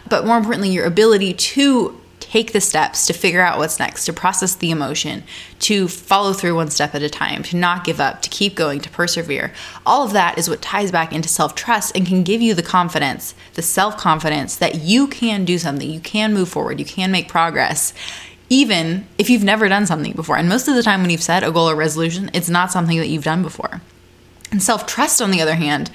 but 0.09 0.25
more 0.25 0.39
importantly, 0.39 0.71
your 0.71 0.87
ability 0.87 1.35
to 1.35 1.99
take 2.33 2.53
the 2.53 2.61
steps 2.63 3.07
to 3.07 3.13
figure 3.13 3.43
out 3.43 3.59
what's 3.59 3.79
next, 3.79 4.07
to 4.07 4.13
process 4.13 4.55
the 4.55 4.71
emotion, 4.71 5.23
to 5.59 5.87
follow 5.87 6.33
through 6.33 6.55
one 6.55 6.71
step 6.71 6.95
at 6.95 7.03
a 7.03 7.11
time, 7.11 7.43
to 7.43 7.59
not 7.59 7.85
give 7.85 8.01
up, 8.01 8.23
to 8.23 8.31
keep 8.31 8.55
going, 8.55 8.81
to 8.81 8.89
persevere. 8.89 9.53
All 9.85 10.03
of 10.03 10.15
that 10.15 10.39
is 10.39 10.49
what 10.49 10.63
ties 10.63 10.91
back 10.91 11.13
into 11.13 11.29
self 11.29 11.55
trust 11.55 11.95
and 11.95 12.07
can 12.07 12.23
give 12.23 12.41
you 12.41 12.55
the 12.55 12.63
confidence, 12.63 13.35
the 13.53 13.61
self 13.61 13.99
confidence 13.99 14.57
that 14.57 14.77
you 14.77 15.09
can 15.09 15.45
do 15.45 15.59
something, 15.59 15.91
you 15.91 16.01
can 16.01 16.33
move 16.33 16.49
forward, 16.49 16.79
you 16.79 16.87
can 16.87 17.13
make 17.13 17.29
progress. 17.29 17.93
Even 18.49 19.07
if 19.19 19.29
you've 19.29 19.45
never 19.45 19.69
done 19.69 19.87
something 19.87 20.13
before. 20.13 20.37
And 20.37 20.49
most 20.49 20.69
of 20.69 20.75
the 20.75 20.83
time, 20.83 21.01
when 21.03 21.11
you've 21.11 21.23
set 21.23 21.43
a 21.43 21.51
goal 21.51 21.69
or 21.69 21.75
resolution, 21.75 22.31
it's 22.33 22.51
not 22.51 22.73
something 22.73 22.99
that 22.99 23.09
you've 23.09 23.25
done 23.25 23.43
before. 23.43 23.83
And 24.51 24.63
self 24.63 24.87
trust, 24.87 25.21
on 25.21 25.31
the 25.31 25.43
other 25.43 25.55
hand, 25.55 25.91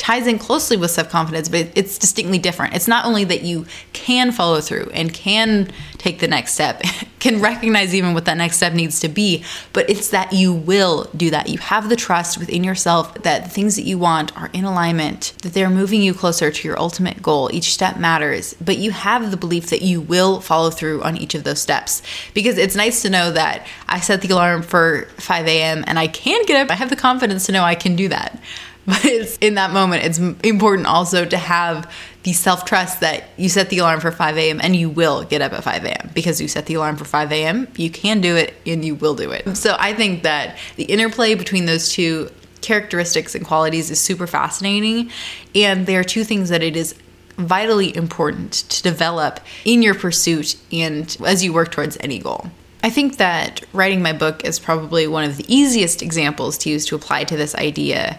ties 0.00 0.26
in 0.26 0.38
closely 0.38 0.78
with 0.78 0.90
self 0.90 1.10
confidence, 1.10 1.48
but 1.48 1.70
it's 1.74 1.98
distinctly 1.98 2.38
different. 2.38 2.74
It's 2.74 2.88
not 2.88 3.04
only 3.04 3.24
that 3.24 3.42
you 3.42 3.66
can 3.92 4.32
follow 4.32 4.60
through 4.62 4.90
and 4.94 5.12
can 5.12 5.70
take 5.98 6.20
the 6.20 6.26
next 6.26 6.54
step, 6.54 6.82
can 7.20 7.40
recognize 7.40 7.94
even 7.94 8.14
what 8.14 8.24
that 8.24 8.38
next 8.38 8.56
step 8.56 8.72
needs 8.72 9.00
to 9.00 9.08
be, 9.08 9.44
but 9.74 9.88
it's 9.90 10.08
that 10.08 10.32
you 10.32 10.54
will 10.54 11.04
do 11.14 11.30
that. 11.30 11.50
You 11.50 11.58
have 11.58 11.90
the 11.90 11.96
trust 11.96 12.38
within 12.38 12.64
yourself 12.64 13.12
that 13.22 13.44
the 13.44 13.50
things 13.50 13.76
that 13.76 13.82
you 13.82 13.98
want 13.98 14.34
are 14.38 14.48
in 14.54 14.64
alignment, 14.64 15.34
that 15.42 15.52
they're 15.52 15.68
moving 15.68 16.00
you 16.00 16.14
closer 16.14 16.50
to 16.50 16.68
your 16.68 16.80
ultimate 16.80 17.20
goal. 17.22 17.50
Each 17.52 17.74
step 17.74 17.98
matters, 17.98 18.54
but 18.54 18.78
you 18.78 18.92
have 18.92 19.30
the 19.30 19.36
belief 19.36 19.68
that 19.68 19.82
you 19.82 20.00
will 20.00 20.40
follow 20.40 20.70
through 20.70 21.02
on 21.02 21.18
each 21.18 21.34
of 21.34 21.44
those 21.44 21.60
steps. 21.60 22.02
Because 22.32 22.56
it's 22.56 22.74
nice 22.74 23.02
to 23.02 23.10
know 23.10 23.32
that 23.32 23.66
I 23.86 24.00
set 24.00 24.22
the 24.22 24.32
alarm 24.32 24.62
for 24.62 25.08
5 25.18 25.46
a.m. 25.46 25.84
and 25.86 25.98
I 25.98 26.06
can 26.06 26.46
get 26.46 26.64
up. 26.64 26.70
I 26.70 26.76
have 26.76 26.88
the 26.88 26.96
confidence 26.96 27.44
to 27.46 27.52
know 27.52 27.62
I 27.62 27.74
can 27.74 27.96
do 27.96 28.08
that. 28.08 28.40
But 28.86 29.04
it's 29.04 29.36
in 29.38 29.54
that 29.54 29.72
moment, 29.72 30.04
it's 30.04 30.18
important 30.18 30.86
also 30.86 31.24
to 31.24 31.36
have 31.36 31.92
the 32.22 32.32
self 32.32 32.64
trust 32.64 33.00
that 33.00 33.24
you 33.36 33.48
set 33.48 33.70
the 33.70 33.78
alarm 33.78 34.00
for 34.00 34.10
5 34.10 34.36
a.m. 34.36 34.60
and 34.62 34.74
you 34.74 34.90
will 34.90 35.24
get 35.24 35.42
up 35.42 35.52
at 35.52 35.62
5 35.62 35.84
a.m. 35.84 36.10
because 36.14 36.40
you 36.40 36.48
set 36.48 36.66
the 36.66 36.74
alarm 36.74 36.96
for 36.96 37.04
5 37.04 37.32
a.m. 37.32 37.68
You 37.76 37.90
can 37.90 38.20
do 38.20 38.36
it 38.36 38.54
and 38.66 38.84
you 38.84 38.94
will 38.94 39.14
do 39.14 39.30
it. 39.30 39.56
So 39.56 39.76
I 39.78 39.94
think 39.94 40.22
that 40.24 40.56
the 40.76 40.84
interplay 40.84 41.34
between 41.34 41.66
those 41.66 41.92
two 41.92 42.30
characteristics 42.60 43.34
and 43.34 43.46
qualities 43.46 43.90
is 43.90 44.00
super 44.00 44.26
fascinating. 44.26 45.10
And 45.54 45.86
they 45.86 45.96
are 45.96 46.04
two 46.04 46.24
things 46.24 46.48
that 46.48 46.62
it 46.62 46.76
is 46.76 46.94
vitally 47.36 47.94
important 47.96 48.52
to 48.52 48.82
develop 48.82 49.40
in 49.64 49.82
your 49.82 49.94
pursuit 49.94 50.56
and 50.70 51.16
as 51.24 51.42
you 51.42 51.52
work 51.52 51.70
towards 51.70 51.96
any 52.00 52.18
goal. 52.18 52.50
I 52.82 52.90
think 52.90 53.18
that 53.18 53.62
writing 53.72 54.02
my 54.02 54.12
book 54.12 54.44
is 54.44 54.58
probably 54.58 55.06
one 55.06 55.24
of 55.24 55.36
the 55.36 55.54
easiest 55.54 56.02
examples 56.02 56.56
to 56.58 56.70
use 56.70 56.86
to 56.86 56.96
apply 56.96 57.24
to 57.24 57.36
this 57.36 57.54
idea 57.54 58.18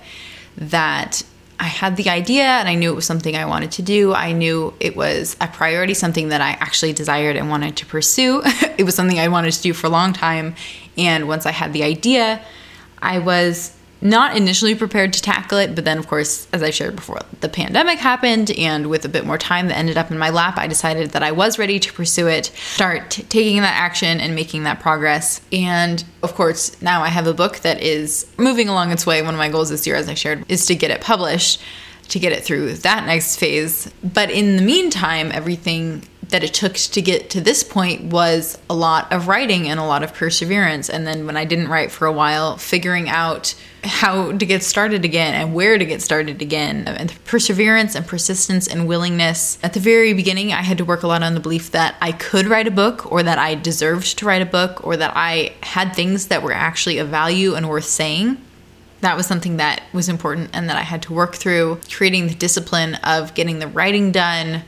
that 0.57 1.23
I 1.59 1.65
had 1.65 1.95
the 1.95 2.09
idea 2.09 2.43
and 2.43 2.67
I 2.67 2.73
knew 2.73 2.91
it 2.91 2.95
was 2.95 3.05
something 3.05 3.35
I 3.35 3.45
wanted 3.45 3.71
to 3.73 3.83
do. 3.83 4.13
I 4.15 4.31
knew 4.31 4.73
it 4.79 4.95
was 4.95 5.37
a 5.39 5.47
priority, 5.47 5.93
something 5.93 6.29
that 6.29 6.41
I 6.41 6.51
actually 6.51 6.91
desired 6.93 7.35
and 7.35 7.49
wanted 7.49 7.77
to 7.77 7.85
pursue. 7.85 8.41
it 8.77 8.83
was 8.83 8.95
something 8.95 9.19
I 9.19 9.27
wanted 9.27 9.53
to 9.53 9.61
do 9.61 9.73
for 9.73 9.85
a 9.85 9.89
long 9.91 10.11
time. 10.11 10.55
And 10.97 11.27
once 11.27 11.45
I 11.45 11.51
had 11.51 11.71
the 11.71 11.83
idea, 11.83 12.41
I 12.99 13.19
was 13.19 13.77
not 14.01 14.35
initially 14.35 14.75
prepared 14.75 15.13
to 15.13 15.21
tackle 15.21 15.59
it, 15.59 15.75
but 15.75 15.85
then, 15.85 15.97
of 15.97 16.07
course, 16.07 16.47
as 16.51 16.63
I 16.63 16.71
shared 16.71 16.95
before, 16.95 17.19
the 17.39 17.49
pandemic 17.49 17.99
happened, 17.99 18.51
and 18.51 18.87
with 18.87 19.05
a 19.05 19.09
bit 19.09 19.25
more 19.25 19.37
time 19.37 19.67
that 19.67 19.77
ended 19.77 19.97
up 19.97 20.11
in 20.11 20.17
my 20.17 20.29
lap, 20.29 20.57
I 20.57 20.67
decided 20.67 21.11
that 21.11 21.23
I 21.23 21.31
was 21.31 21.59
ready 21.59 21.79
to 21.79 21.93
pursue 21.93 22.27
it, 22.27 22.47
start 22.55 23.11
taking 23.29 23.61
that 23.61 23.75
action 23.75 24.19
and 24.19 24.35
making 24.35 24.63
that 24.63 24.79
progress. 24.79 25.41
And 25.51 26.03
of 26.23 26.35
course, 26.35 26.81
now 26.81 27.03
I 27.03 27.09
have 27.09 27.27
a 27.27 27.33
book 27.33 27.59
that 27.59 27.81
is 27.81 28.25
moving 28.37 28.69
along 28.69 28.91
its 28.91 29.05
way. 29.05 29.21
One 29.21 29.33
of 29.33 29.37
my 29.37 29.49
goals 29.49 29.69
this 29.69 29.85
year, 29.85 29.95
as 29.95 30.09
I 30.09 30.15
shared, 30.15 30.45
is 30.49 30.65
to 30.65 30.75
get 30.75 30.91
it 30.91 31.01
published, 31.01 31.61
to 32.11 32.19
get 32.19 32.33
it 32.33 32.43
through 32.43 32.73
that 32.73 33.05
next 33.05 33.37
phase. 33.37 33.89
But 34.03 34.29
in 34.29 34.57
the 34.57 34.61
meantime, 34.61 35.31
everything 35.33 36.03
that 36.29 36.43
it 36.43 36.53
took 36.53 36.75
to 36.75 37.01
get 37.01 37.29
to 37.29 37.41
this 37.41 37.63
point 37.63 38.05
was 38.05 38.57
a 38.69 38.73
lot 38.73 39.11
of 39.11 39.27
writing 39.27 39.67
and 39.67 39.79
a 39.79 39.83
lot 39.83 40.03
of 40.03 40.13
perseverance. 40.13 40.89
And 40.89 41.05
then 41.05 41.25
when 41.25 41.35
I 41.35 41.45
didn't 41.45 41.67
write 41.67 41.91
for 41.91 42.05
a 42.05 42.11
while, 42.11 42.57
figuring 42.57 43.09
out 43.09 43.53
how 43.83 44.31
to 44.31 44.45
get 44.45 44.63
started 44.63 45.03
again 45.03 45.33
and 45.33 45.53
where 45.53 45.77
to 45.77 45.85
get 45.85 46.01
started 46.01 46.41
again. 46.41 46.87
And 46.87 47.13
perseverance 47.25 47.95
and 47.95 48.05
persistence 48.05 48.67
and 48.67 48.87
willingness. 48.87 49.57
At 49.63 49.73
the 49.73 49.79
very 49.79 50.13
beginning, 50.13 50.53
I 50.53 50.61
had 50.61 50.77
to 50.77 50.85
work 50.85 51.03
a 51.03 51.07
lot 51.07 51.23
on 51.23 51.33
the 51.33 51.39
belief 51.39 51.71
that 51.71 51.95
I 52.01 52.11
could 52.11 52.47
write 52.47 52.67
a 52.67 52.71
book 52.71 53.11
or 53.11 53.23
that 53.23 53.37
I 53.37 53.55
deserved 53.55 54.19
to 54.19 54.25
write 54.25 54.41
a 54.41 54.45
book 54.45 54.85
or 54.85 54.97
that 54.97 55.13
I 55.15 55.53
had 55.63 55.95
things 55.95 56.27
that 56.27 56.43
were 56.43 56.53
actually 56.53 56.97
of 56.97 57.09
value 57.09 57.55
and 57.55 57.67
worth 57.69 57.85
saying 57.85 58.37
that 59.01 59.17
was 59.17 59.25
something 59.25 59.57
that 59.57 59.83
was 59.93 60.07
important 60.07 60.51
and 60.53 60.69
that 60.69 60.77
I 60.77 60.81
had 60.81 61.01
to 61.03 61.13
work 61.13 61.35
through. 61.35 61.79
Creating 61.91 62.27
the 62.27 62.35
discipline 62.35 62.95
of 63.03 63.33
getting 63.33 63.59
the 63.59 63.67
writing 63.67 64.11
done, 64.11 64.63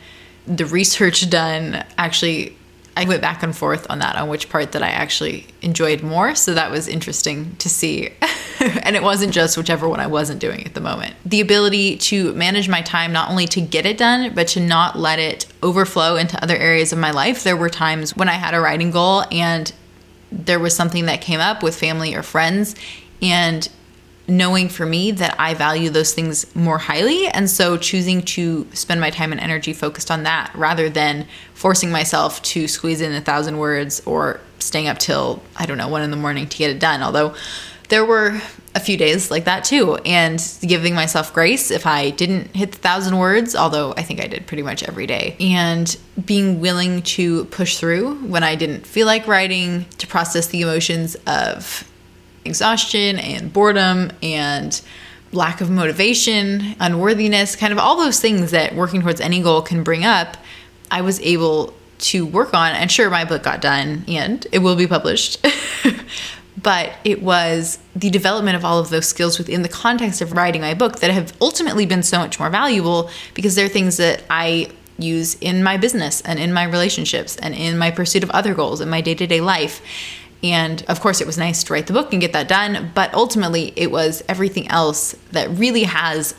the 0.46 0.66
research 0.66 1.30
done. 1.30 1.84
Actually, 1.98 2.58
I 2.96 3.06
went 3.06 3.22
back 3.22 3.42
and 3.42 3.56
forth 3.56 3.88
on 3.90 4.00
that, 4.00 4.16
on 4.16 4.30
which 4.30 4.50
part 4.50 4.72
that 4.74 4.84
I 4.84 4.90
actually 4.90 5.48
enjoyed 5.62 6.04
more. 6.04 6.36
So 6.36 6.54
that 6.54 6.70
was 6.70 6.88
interesting 6.88 7.56
to 7.58 7.70
see. 7.70 8.12
and 8.60 8.96
it 8.96 9.02
wasn't 9.02 9.34
just 9.34 9.58
whichever 9.58 9.90
one 9.90 10.00
I 10.00 10.08
wasn't 10.08 10.40
doing 10.40 10.66
at 10.66 10.74
the 10.74 10.82
moment. 10.82 11.16
The 11.26 11.42
ability 11.42 11.98
to 11.98 12.34
manage 12.34 12.70
my 12.70 12.82
time, 12.82 13.12
not 13.12 13.30
only 13.30 13.48
to 13.48 13.62
get 13.62 13.86
it 13.86 13.98
done, 13.98 14.34
but 14.34 14.48
to 14.50 14.60
not 14.60 14.98
let 14.98 15.20
it 15.20 15.48
overflow 15.64 16.18
into 16.18 16.42
other 16.44 16.56
areas 16.56 16.94
of 16.94 17.00
my 17.00 17.12
life. 17.12 17.44
There 17.44 17.58
were 17.58 17.70
times 17.70 18.16
when 18.16 18.30
I 18.30 18.34
had 18.34 18.54
a 18.54 18.62
writing 18.62 18.92
goal 18.92 19.26
and 19.32 19.72
there 20.32 20.60
was 20.60 20.76
something 20.76 21.06
that 21.06 21.22
came 21.22 21.40
up 21.40 21.64
with 21.64 21.78
family 21.78 22.16
or 22.16 22.24
friends. 22.24 22.76
And 23.22 23.68
knowing 24.28 24.70
for 24.70 24.86
me 24.86 25.12
that 25.12 25.36
I 25.40 25.54
value 25.54 25.90
those 25.90 26.14
things 26.14 26.54
more 26.56 26.78
highly. 26.78 27.28
And 27.28 27.50
so 27.50 27.78
choosing 27.78 28.22
to 28.22 28.68
spend 28.74 29.02
my 29.02 29.10
time 29.10 29.32
and 29.32 29.42
energy 29.42 29.74
focused 29.74 30.10
on 30.10 30.24
that 30.24 30.52
rather 30.56 30.90
than 30.90 31.28
forcing 31.54 31.92
myself 31.92 32.42
to 32.44 32.68
squeeze 32.68 33.02
in 33.02 33.12
a 33.14 33.22
thousand 33.22 33.58
words 33.58 34.02
or 34.06 34.40
staying 34.60 34.88
up 34.88 34.98
till, 34.98 35.42
I 35.58 35.66
don't 35.66 35.78
know, 35.78 35.90
one 35.90 36.04
in 36.04 36.12
the 36.12 36.18
morning 36.18 36.48
to 36.48 36.58
get 36.58 36.72
it 36.72 36.80
done. 36.80 37.04
Although 37.04 37.36
there 37.90 38.06
were 38.06 38.42
a 38.76 38.80
few 38.80 38.98
days 38.98 39.30
like 39.30 39.46
that 39.46 39.64
too. 39.64 39.98
And 40.06 40.42
giving 40.62 40.96
myself 40.96 41.34
grace 41.34 41.70
if 41.70 41.86
I 41.86 42.10
didn't 42.10 42.56
hit 42.56 42.72
the 42.72 42.78
thousand 42.78 43.18
words, 43.18 43.56
although 43.56 43.94
I 43.96 44.04
think 44.04 44.20
I 44.22 44.28
did 44.28 44.48
pretty 44.48 44.64
much 44.64 44.84
every 44.84 45.06
day. 45.06 45.36
And 45.40 45.96
being 46.26 46.60
willing 46.60 47.02
to 47.04 47.46
push 47.46 47.78
through 47.78 48.16
when 48.28 48.44
I 48.44 48.56
didn't 48.56 48.88
feel 48.88 49.06
like 49.06 49.28
writing, 49.28 49.86
to 49.98 50.08
process 50.08 50.48
the 50.48 50.62
emotions 50.62 51.16
of 51.28 51.88
exhaustion 52.46 53.20
and 53.20 53.52
boredom 53.52 54.12
and 54.22 54.82
lack 55.32 55.62
of 55.62 55.70
motivation, 55.70 56.76
unworthiness, 56.80 57.56
kind 57.56 57.74
of 57.74 57.80
all 57.80 57.98
those 57.98 58.20
things 58.20 58.52
that 58.52 58.76
working 58.76 59.02
towards 59.02 59.20
any 59.20 59.42
goal 59.42 59.62
can 59.62 59.84
bring 59.84 60.06
up, 60.06 60.38
I 60.92 61.02
was 61.02 61.20
able 61.22 61.74
to 62.00 62.26
work 62.26 62.54
on. 62.54 62.76
And 62.76 62.92
sure, 62.92 63.10
my 63.10 63.26
book 63.26 63.44
got 63.44 63.62
done 63.62 64.04
and 64.08 64.46
it 64.52 64.60
will 64.60 64.76
be 64.76 64.88
published. 64.88 65.46
but 66.62 66.94
it 67.04 67.22
was 67.22 67.80
the 67.96 68.10
development 68.10 68.56
of 68.56 68.64
all 68.64 68.80
of 68.80 68.90
those 68.90 69.08
skills 69.08 69.38
within 69.38 69.64
the 69.64 69.70
context 69.70 70.22
of 70.22 70.34
writing 70.34 70.62
my 70.62 70.74
book 70.74 71.00
that 71.00 71.12
have 71.12 71.34
ultimately 71.42 71.86
been 71.86 72.04
so 72.04 72.20
much 72.20 72.40
more 72.40 72.50
valuable 72.50 73.10
because 73.34 73.56
they're 73.56 73.68
things 73.68 73.98
that 73.98 74.24
I 74.30 74.70
use 74.98 75.36
in 75.42 75.64
my 75.64 75.78
business 75.78 76.22
and 76.22 76.40
in 76.40 76.54
my 76.54 76.64
relationships 76.64 77.36
and 77.38 77.56
in 77.56 77.78
my 77.78 77.90
pursuit 77.90 78.24
of 78.24 78.30
other 78.32 78.54
goals 78.54 78.80
in 78.80 78.90
my 78.90 79.02
day 79.02 79.16
to 79.16 79.26
day 79.26 79.42
life. 79.42 79.82
And 80.44 80.84
of 80.90 81.00
course, 81.00 81.22
it 81.22 81.28
was 81.28 81.38
nice 81.38 81.64
to 81.64 81.74
write 81.74 81.88
the 81.88 81.94
book 81.94 82.12
and 82.12 82.22
get 82.22 82.34
that 82.34 82.50
done, 82.50 82.92
but 82.94 83.14
ultimately, 83.14 83.72
it 83.78 83.92
was 83.92 84.24
everything 84.28 84.68
else 84.68 85.16
that 85.32 85.50
really 85.50 85.84
has 85.84 86.36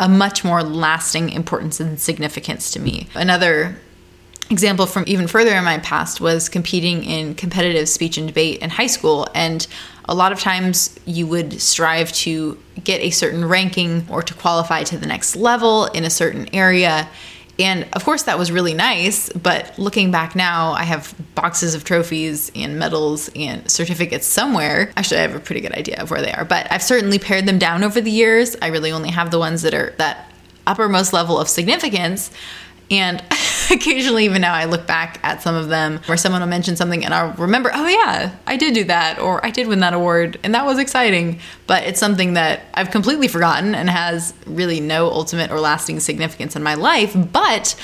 a 0.00 0.08
much 0.08 0.44
more 0.44 0.62
lasting 0.62 1.30
importance 1.30 1.80
and 1.80 1.98
significance 2.00 2.70
to 2.70 2.80
me. 2.80 3.08
Another 3.14 3.76
example 4.50 4.86
from 4.86 5.04
even 5.06 5.26
further 5.26 5.54
in 5.54 5.64
my 5.64 5.78
past 5.78 6.20
was 6.20 6.48
competing 6.48 7.04
in 7.04 7.34
competitive 7.34 7.88
speech 7.88 8.16
and 8.16 8.28
debate 8.28 8.60
in 8.60 8.70
high 8.70 8.86
school. 8.86 9.26
And 9.34 9.66
a 10.06 10.14
lot 10.14 10.32
of 10.32 10.40
times 10.40 10.98
you 11.04 11.26
would 11.26 11.60
strive 11.60 12.12
to 12.12 12.58
get 12.82 13.00
a 13.00 13.10
certain 13.10 13.44
ranking 13.44 14.06
or 14.08 14.22
to 14.22 14.34
qualify 14.34 14.84
to 14.84 14.96
the 14.96 15.06
next 15.06 15.36
level 15.36 15.86
in 15.86 16.04
a 16.04 16.10
certain 16.10 16.48
area. 16.54 17.08
And 17.58 17.88
of 17.92 18.04
course, 18.04 18.22
that 18.22 18.38
was 18.38 18.50
really 18.52 18.72
nice. 18.72 19.30
But 19.32 19.78
looking 19.78 20.10
back 20.10 20.34
now, 20.36 20.72
I 20.72 20.84
have 20.84 21.14
boxes 21.40 21.74
of 21.74 21.84
trophies 21.84 22.50
and 22.56 22.78
medals 22.78 23.30
and 23.36 23.70
certificates 23.70 24.26
somewhere. 24.26 24.90
Actually, 24.96 25.18
I 25.18 25.22
have 25.22 25.36
a 25.36 25.40
pretty 25.40 25.60
good 25.60 25.72
idea 25.72 26.02
of 26.02 26.10
where 26.10 26.20
they 26.20 26.32
are, 26.32 26.44
but 26.44 26.66
I've 26.72 26.82
certainly 26.82 27.18
pared 27.20 27.46
them 27.46 27.60
down 27.60 27.84
over 27.84 28.00
the 28.00 28.10
years. 28.10 28.56
I 28.60 28.68
really 28.68 28.90
only 28.90 29.10
have 29.10 29.30
the 29.30 29.38
ones 29.38 29.62
that 29.62 29.72
are 29.72 29.94
that 29.98 30.32
uppermost 30.66 31.12
level 31.12 31.38
of 31.38 31.48
significance. 31.48 32.32
And 32.90 33.22
occasionally, 33.70 34.24
even 34.24 34.40
now, 34.40 34.52
I 34.52 34.64
look 34.64 34.86
back 34.86 35.20
at 35.22 35.40
some 35.40 35.54
of 35.54 35.68
them 35.68 36.00
where 36.06 36.16
someone 36.16 36.40
will 36.40 36.48
mention 36.48 36.74
something 36.74 37.04
and 37.04 37.14
I'll 37.14 37.32
remember, 37.34 37.70
oh, 37.72 37.86
yeah, 37.86 38.34
I 38.46 38.56
did 38.56 38.74
do 38.74 38.82
that, 38.84 39.20
or 39.20 39.44
I 39.46 39.50
did 39.50 39.68
win 39.68 39.78
that 39.80 39.94
award, 39.94 40.40
and 40.42 40.54
that 40.54 40.66
was 40.66 40.78
exciting. 40.78 41.38
But 41.68 41.84
it's 41.84 42.00
something 42.00 42.34
that 42.34 42.62
I've 42.74 42.90
completely 42.90 43.28
forgotten 43.28 43.76
and 43.76 43.88
has 43.88 44.34
really 44.44 44.80
no 44.80 45.08
ultimate 45.08 45.52
or 45.52 45.60
lasting 45.60 46.00
significance 46.00 46.56
in 46.56 46.64
my 46.64 46.74
life. 46.74 47.14
But 47.32 47.76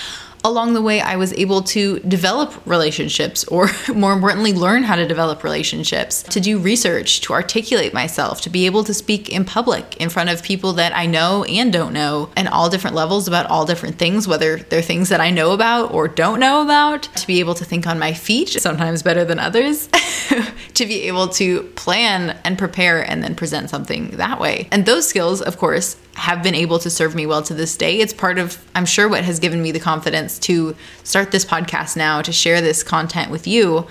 along 0.44 0.74
the 0.74 0.82
way, 0.82 1.00
I 1.00 1.16
was 1.16 1.32
able 1.32 1.62
to 1.62 1.98
develop 2.00 2.54
relationships, 2.66 3.44
or 3.44 3.70
more 3.94 4.12
importantly, 4.12 4.52
learn 4.52 4.82
how 4.82 4.94
to 4.94 5.08
develop 5.08 5.42
relationships, 5.42 6.22
to 6.24 6.40
do 6.40 6.58
research, 6.58 7.22
to 7.22 7.32
articulate 7.32 7.94
myself, 7.94 8.42
to 8.42 8.50
be 8.50 8.66
able 8.66 8.84
to 8.84 8.94
speak 8.94 9.30
in 9.30 9.44
public 9.44 9.96
in 9.96 10.10
front 10.10 10.28
of 10.28 10.42
people 10.42 10.74
that 10.74 10.94
I 10.94 11.06
know 11.06 11.44
and 11.44 11.72
don't 11.72 11.94
know, 11.94 12.30
and 12.36 12.46
all 12.48 12.68
different 12.68 12.94
levels 12.94 13.26
about 13.26 13.46
all 13.46 13.64
different 13.64 13.98
things, 13.98 14.28
whether 14.28 14.58
they're 14.58 14.82
things 14.82 15.08
that 15.08 15.20
I 15.20 15.30
know 15.30 15.52
about 15.52 15.92
or 15.92 16.06
don't 16.06 16.38
know 16.38 16.62
about, 16.62 17.04
to 17.04 17.26
be 17.26 17.40
able 17.40 17.54
to 17.54 17.64
think 17.64 17.86
on 17.86 17.98
my 17.98 18.12
feet, 18.12 18.50
sometimes 18.50 19.02
better 19.02 19.24
than 19.24 19.38
others, 19.38 19.88
to 20.74 20.86
be 20.86 21.02
able 21.02 21.28
to 21.28 21.62
plan 21.74 22.38
and 22.44 22.58
prepare 22.58 23.00
and 23.00 23.22
then 23.22 23.34
present 23.34 23.70
something 23.70 24.10
that 24.18 24.38
way. 24.38 24.68
And 24.70 24.84
those 24.84 25.08
skills, 25.08 25.40
of 25.40 25.56
course, 25.56 25.96
have 26.14 26.42
been 26.42 26.54
able 26.54 26.78
to 26.78 26.90
serve 26.90 27.14
me 27.14 27.26
well 27.26 27.42
to 27.42 27.54
this 27.54 27.76
day. 27.76 28.00
It's 28.00 28.12
part 28.12 28.38
of, 28.38 28.64
I'm 28.74 28.86
sure, 28.86 29.08
what 29.08 29.24
has 29.24 29.38
given 29.40 29.60
me 29.60 29.72
the 29.72 29.80
confidence 29.80 30.38
to 30.40 30.76
start 31.02 31.32
this 31.32 31.44
podcast 31.44 31.96
now, 31.96 32.22
to 32.22 32.32
share 32.32 32.60
this 32.60 32.82
content 32.82 33.30
with 33.30 33.46
you. 33.46 33.86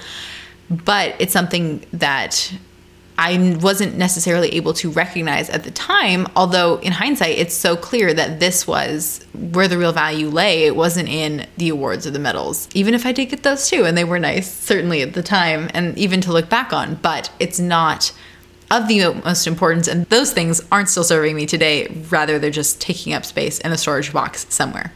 But 0.69 1.15
it's 1.19 1.33
something 1.33 1.85
that 1.91 2.53
I 3.17 3.57
wasn't 3.61 3.95
necessarily 3.95 4.55
able 4.55 4.73
to 4.75 4.89
recognize 4.89 5.49
at 5.49 5.63
the 5.63 5.71
time, 5.71 6.25
although 6.35 6.77
in 6.77 6.93
hindsight, 6.93 7.37
it's 7.37 7.53
so 7.53 7.75
clear 7.75 8.13
that 8.13 8.39
this 8.39 8.65
was 8.65 9.23
where 9.33 9.67
the 9.67 9.77
real 9.77 9.91
value 9.91 10.29
lay. 10.29 10.63
It 10.63 10.75
wasn't 10.75 11.09
in 11.09 11.45
the 11.57 11.69
awards 11.69 12.07
or 12.07 12.11
the 12.11 12.19
medals, 12.19 12.69
even 12.73 12.93
if 12.93 13.05
I 13.05 13.11
did 13.11 13.25
get 13.25 13.43
those 13.43 13.69
too, 13.69 13.85
and 13.85 13.95
they 13.95 14.03
were 14.03 14.17
nice, 14.17 14.51
certainly 14.51 15.01
at 15.01 15.13
the 15.13 15.21
time, 15.21 15.69
and 15.73 15.95
even 15.97 16.21
to 16.21 16.31
look 16.31 16.49
back 16.49 16.73
on, 16.73 16.95
but 16.95 17.31
it's 17.39 17.59
not 17.59 18.11
of 18.71 18.87
the 18.87 19.03
utmost 19.03 19.47
importance, 19.47 19.87
and 19.87 20.05
those 20.07 20.33
things 20.33 20.61
aren't 20.71 20.89
still 20.89 21.03
serving 21.03 21.35
me 21.35 21.45
today. 21.45 21.87
Rather, 22.09 22.39
they're 22.39 22.51
just 22.51 22.81
taking 22.81 23.13
up 23.13 23.25
space 23.25 23.59
in 23.59 23.71
a 23.71 23.77
storage 23.77 24.11
box 24.11 24.45
somewhere. 24.49 24.91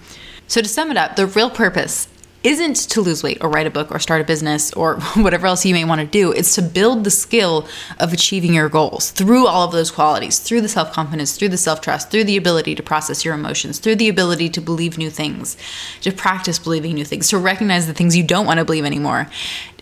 So, 0.48 0.62
to 0.62 0.68
sum 0.68 0.92
it 0.92 0.98
up, 0.98 1.16
the 1.16 1.28
real 1.28 1.50
purpose 1.50 2.08
isn't 2.48 2.75
to 2.75 3.01
lose 3.01 3.24
weight 3.24 3.38
or 3.42 3.50
write 3.50 3.68
a 3.68 3.70
book 3.70 3.92
or 3.92 4.00
start 4.00 4.22
a 4.22 4.24
business 4.24 4.72
or 4.74 5.00
whatever 5.16 5.48
else 5.48 5.66
you 5.66 5.74
may 5.74 5.84
want 5.84 6.00
to 6.00 6.08
do. 6.08 6.32
It's 6.32 6.56
to 6.56 6.62
build 6.62 7.04
the 7.04 7.12
skill 7.12 7.68
of 8.00 8.13
achieving 8.13 8.54
your 8.54 8.70
goals 8.70 9.12
through 9.12 9.48
all 9.48 9.66
of 9.66 9.74
those 9.74 9.92
qualities, 9.92 10.39
through 10.39 10.62
the 10.62 10.70
self 10.70 10.94
confidence, 10.94 11.36
through 11.36 11.50
the 11.50 11.58
self 11.58 11.82
trust, 11.82 12.10
through 12.10 12.24
the 12.24 12.38
ability 12.38 12.74
to 12.75 12.84
process 12.84 13.25
your 13.25 13.34
emotions, 13.34 13.80
through 13.80 13.96
the 13.98 14.08
ability 14.08 14.48
to 14.50 14.62
believe 14.62 14.98
new 14.98 15.10
things, 15.10 15.58
to 16.01 16.12
practice 16.12 16.58
believing 16.58 16.96
new 16.96 17.06
things, 17.06 17.27
to 17.30 17.38
recognize 17.38 17.86
the 17.86 17.94
things 17.94 18.16
you 18.16 18.24
don't 18.24 18.46
want 18.46 18.60
to 18.60 18.66
believe 18.66 18.86
anymore, 18.86 19.30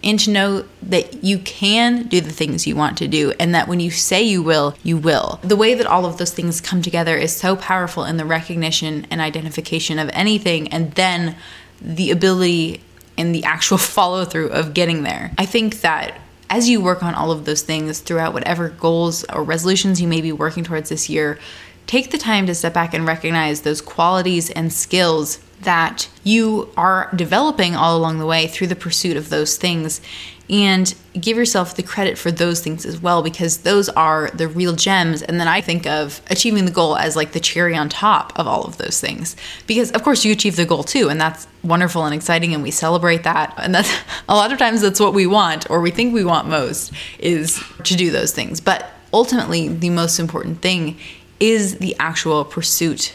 and 0.04 0.20
to 0.20 0.32
know 0.32 0.66
that 0.82 1.24
you 1.24 1.38
can 1.40 2.08
do 2.08 2.20
the 2.20 2.32
things 2.32 2.66
you 2.66 2.76
want 2.76 2.98
to 2.98 3.08
do 3.08 3.34
and 3.40 3.56
that 3.56 3.68
when 3.68 3.80
you 3.80 3.90
say 3.92 4.22
you 4.22 4.42
will, 4.42 4.76
you 4.84 4.98
will. 4.98 5.40
The 5.44 5.56
way 5.56 5.74
that 5.74 5.88
all 5.88 6.06
of 6.06 6.18
those 6.18 6.32
things 6.32 6.62
come 6.62 6.82
together 6.82 7.18
is 7.18 7.36
so 7.36 7.56
powerful 7.56 8.06
in 8.06 8.18
the 8.18 8.26
recognition 8.26 9.08
and 9.10 9.20
identification 9.20 9.98
of 9.98 10.10
anything 10.14 10.68
and 10.68 10.92
then 10.94 11.36
the 11.82 12.12
ability 12.12 12.82
and 13.18 13.34
the 13.34 13.44
actual 13.44 13.78
follow 13.96 14.26
through 14.26 14.50
of 14.50 14.74
getting 14.74 15.04
there. 15.04 15.32
I 15.38 15.46
think 15.46 15.82
that 15.82 16.20
as 16.50 16.70
you 16.70 16.80
work 16.80 17.04
on 17.04 17.16
all 17.16 17.32
of 17.32 17.46
those 17.46 17.64
things 17.64 18.00
throughout 18.00 18.34
whatever 18.34 18.70
goals 18.70 19.24
or 19.26 19.44
resolutions 19.44 20.00
you 20.00 20.08
may 20.08 20.22
be 20.22 20.32
working 20.32 20.64
towards 20.64 20.90
this 20.90 21.10
year, 21.10 21.40
take 21.88 22.12
the 22.12 22.18
time 22.18 22.46
to 22.48 22.56
step 22.56 22.74
back 22.74 22.94
and 22.94 23.06
recognize 23.06 23.62
those 23.62 23.82
qualities 23.82 24.50
and 24.52 24.72
skills 24.72 25.40
that 25.62 26.10
you 26.24 26.70
are 26.78 27.10
developing 27.16 27.76
all 27.76 27.98
along 27.98 28.20
the 28.20 28.26
way 28.26 28.48
through 28.48 28.68
the 28.68 28.76
pursuit 28.76 29.18
of 29.18 29.30
those 29.30 29.58
things. 29.58 30.02
And 30.48 30.94
give 31.20 31.38
yourself 31.38 31.76
the 31.76 31.82
credit 31.82 32.20
for 32.20 32.30
those 32.30 32.62
things 32.62 32.86
as 32.86 33.02
well 33.02 33.24
because 33.24 33.60
those 33.60 33.90
are 33.90 34.30
the 34.30 34.48
real 34.48 34.76
gems. 34.76 35.24
And 35.24 35.40
then 35.40 35.48
i 35.48 35.60
think 35.60 35.88
of 35.88 36.22
achieving 36.30 36.66
the 36.66 36.72
goal 36.72 36.98
as 36.98 37.16
like 37.16 37.32
the 37.32 37.40
cherry 37.40 37.76
on 37.76 37.90
top 37.90 38.32
of 38.38 38.46
all 38.46 38.64
of 38.64 38.78
those 38.78 39.02
things. 39.02 39.36
Because 39.66 39.92
of 39.92 40.04
course 40.04 40.24
you 40.24 40.32
achieve 40.32 40.56
the 40.56 40.66
goal 40.66 40.84
too 40.84 41.10
and 41.10 41.20
that's 41.20 41.48
wonderful 41.64 42.06
and 42.06 42.14
exciting 42.14 42.54
and 42.54 42.62
we 42.62 42.70
celebrate 42.70 43.24
that. 43.24 43.56
And 43.58 43.74
that's 43.74 43.92
a 44.30 44.36
lot 44.36 44.52
of 44.52 44.60
times 44.60 44.82
that's 44.82 45.00
what 45.00 45.16
we 45.16 45.26
want 45.26 45.68
or 45.72 45.82
we 45.82 45.90
think 45.90 46.14
we 46.14 46.24
want 46.24 46.48
most 46.48 46.94
is 47.18 47.64
to 47.84 47.96
do 47.96 48.12
those 48.12 48.32
things. 48.32 48.62
But 48.62 48.92
ultimately 49.12 49.68
the 49.68 49.90
most 49.90 50.20
important 50.20 50.62
thing 50.62 51.00
is 51.40 51.78
the 51.80 51.96
actual 52.00 52.46
pursuit 52.46 53.14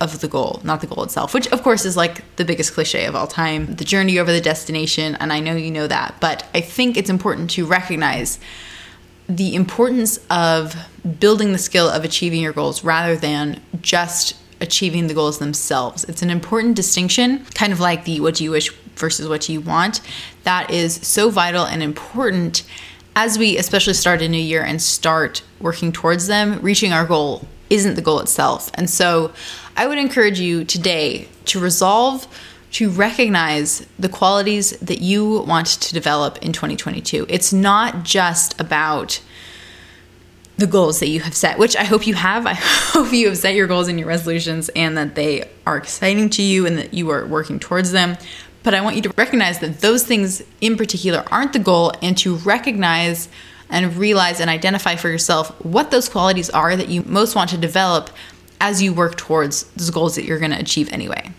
of 0.00 0.20
the 0.20 0.28
goal, 0.28 0.60
not 0.64 0.80
the 0.80 0.86
goal 0.86 1.04
itself, 1.04 1.32
which 1.32 1.46
of 1.48 1.62
course 1.62 1.84
is 1.84 1.96
like 1.96 2.24
the 2.36 2.44
biggest 2.44 2.74
cliche 2.74 3.06
of 3.06 3.14
all 3.14 3.28
time 3.28 3.76
the 3.76 3.84
journey 3.84 4.18
over 4.18 4.32
the 4.32 4.40
destination. 4.40 5.14
And 5.16 5.32
I 5.32 5.38
know 5.38 5.54
you 5.54 5.70
know 5.70 5.86
that, 5.86 6.16
but 6.20 6.44
I 6.54 6.60
think 6.60 6.96
it's 6.96 7.10
important 7.10 7.50
to 7.50 7.64
recognize 7.64 8.40
the 9.28 9.54
importance 9.54 10.18
of 10.28 10.74
building 11.20 11.52
the 11.52 11.58
skill 11.58 11.88
of 11.88 12.04
achieving 12.04 12.40
your 12.40 12.52
goals 12.52 12.82
rather 12.82 13.16
than 13.16 13.60
just 13.80 14.36
achieving 14.60 15.06
the 15.06 15.14
goals 15.14 15.38
themselves. 15.38 16.04
It's 16.04 16.22
an 16.22 16.30
important 16.30 16.74
distinction, 16.74 17.44
kind 17.54 17.72
of 17.72 17.80
like 17.80 18.04
the 18.04 18.20
what 18.20 18.34
do 18.34 18.44
you 18.44 18.50
wish 18.50 18.70
versus 18.96 19.28
what 19.28 19.42
do 19.42 19.52
you 19.52 19.60
want, 19.60 20.00
that 20.44 20.70
is 20.70 20.94
so 21.06 21.30
vital 21.30 21.64
and 21.64 21.82
important 21.82 22.64
as 23.14 23.38
we 23.38 23.56
especially 23.58 23.94
start 23.94 24.22
a 24.22 24.28
new 24.28 24.38
year 24.38 24.62
and 24.62 24.80
start 24.80 25.42
working 25.60 25.92
towards 25.92 26.26
them. 26.26 26.60
Reaching 26.60 26.92
our 26.92 27.06
goal 27.06 27.46
isn't 27.70 27.94
the 27.94 28.02
goal 28.02 28.20
itself. 28.20 28.70
And 28.74 28.88
so 28.88 29.32
I 29.76 29.86
would 29.86 29.98
encourage 29.98 30.40
you 30.40 30.64
today 30.64 31.28
to 31.46 31.60
resolve 31.60 32.26
to 32.72 32.88
recognize 32.88 33.86
the 33.98 34.08
qualities 34.08 34.70
that 34.78 35.00
you 35.00 35.40
want 35.42 35.66
to 35.66 35.92
develop 35.92 36.38
in 36.38 36.52
2022. 36.52 37.26
It's 37.28 37.52
not 37.52 38.02
just 38.02 38.58
about 38.58 39.20
the 40.56 40.66
goals 40.66 41.00
that 41.00 41.08
you 41.08 41.20
have 41.20 41.34
set, 41.34 41.58
which 41.58 41.76
I 41.76 41.84
hope 41.84 42.06
you 42.06 42.14
have. 42.14 42.46
I 42.46 42.54
hope 42.54 43.12
you 43.12 43.28
have 43.28 43.38
set 43.38 43.54
your 43.54 43.66
goals 43.66 43.88
and 43.88 43.98
your 43.98 44.08
resolutions 44.08 44.70
and 44.70 44.96
that 44.96 45.14
they 45.14 45.48
are 45.66 45.76
exciting 45.76 46.30
to 46.30 46.42
you 46.42 46.66
and 46.66 46.78
that 46.78 46.94
you 46.94 47.10
are 47.10 47.26
working 47.26 47.58
towards 47.58 47.92
them. 47.92 48.16
But 48.62 48.74
I 48.74 48.80
want 48.80 48.96
you 48.96 49.02
to 49.02 49.12
recognize 49.16 49.58
that 49.58 49.80
those 49.80 50.04
things 50.04 50.42
in 50.60 50.76
particular 50.76 51.24
aren't 51.30 51.52
the 51.52 51.58
goal 51.58 51.92
and 52.00 52.16
to 52.18 52.36
recognize 52.36 53.28
and 53.68 53.96
realize 53.96 54.38
and 54.38 54.50
identify 54.50 54.96
for 54.96 55.08
yourself 55.08 55.48
what 55.64 55.90
those 55.90 56.08
qualities 56.08 56.50
are 56.50 56.76
that 56.76 56.88
you 56.88 57.02
most 57.04 57.34
want 57.34 57.50
to 57.50 57.56
develop 57.56 58.10
as 58.60 58.80
you 58.80 58.92
work 58.92 59.16
towards 59.16 59.64
those 59.72 59.90
goals 59.90 60.14
that 60.14 60.24
you're 60.24 60.38
going 60.38 60.52
to 60.52 60.58
achieve 60.58 60.92
anyway. 60.92 61.32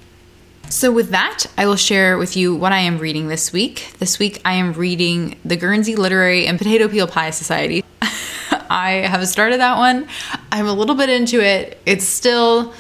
So, 0.70 0.92
with 0.92 1.10
that, 1.10 1.46
I 1.58 1.68
will 1.68 1.75
share 1.75 2.18
with 2.18 2.36
you 2.36 2.56
what 2.56 2.72
I 2.72 2.80
am 2.80 2.98
reading 2.98 3.27
this 3.27 3.53
week. 3.53 3.94
This 4.00 4.18
week, 4.18 4.42
I 4.44 4.53
am 4.53 4.74
reading 4.74 5.39
The 5.46 5.56
Guernsey 5.56 5.96
Literary 5.96 6.48
and 6.48 6.58
Potato 6.58 6.88
Peel 6.88 7.06
Pie 7.06 7.30
Society. 7.30 7.86
I 8.01 9.06
have 9.08 9.27
started 9.27 9.60
that 9.60 9.77
one. 9.77 10.08
I'm 10.51 10.65
a 10.65 10.74
little 10.74 10.96
bit 10.96 11.10
into 11.10 11.42
it. 11.42 11.80
It's 11.86 12.06
still 12.06 12.74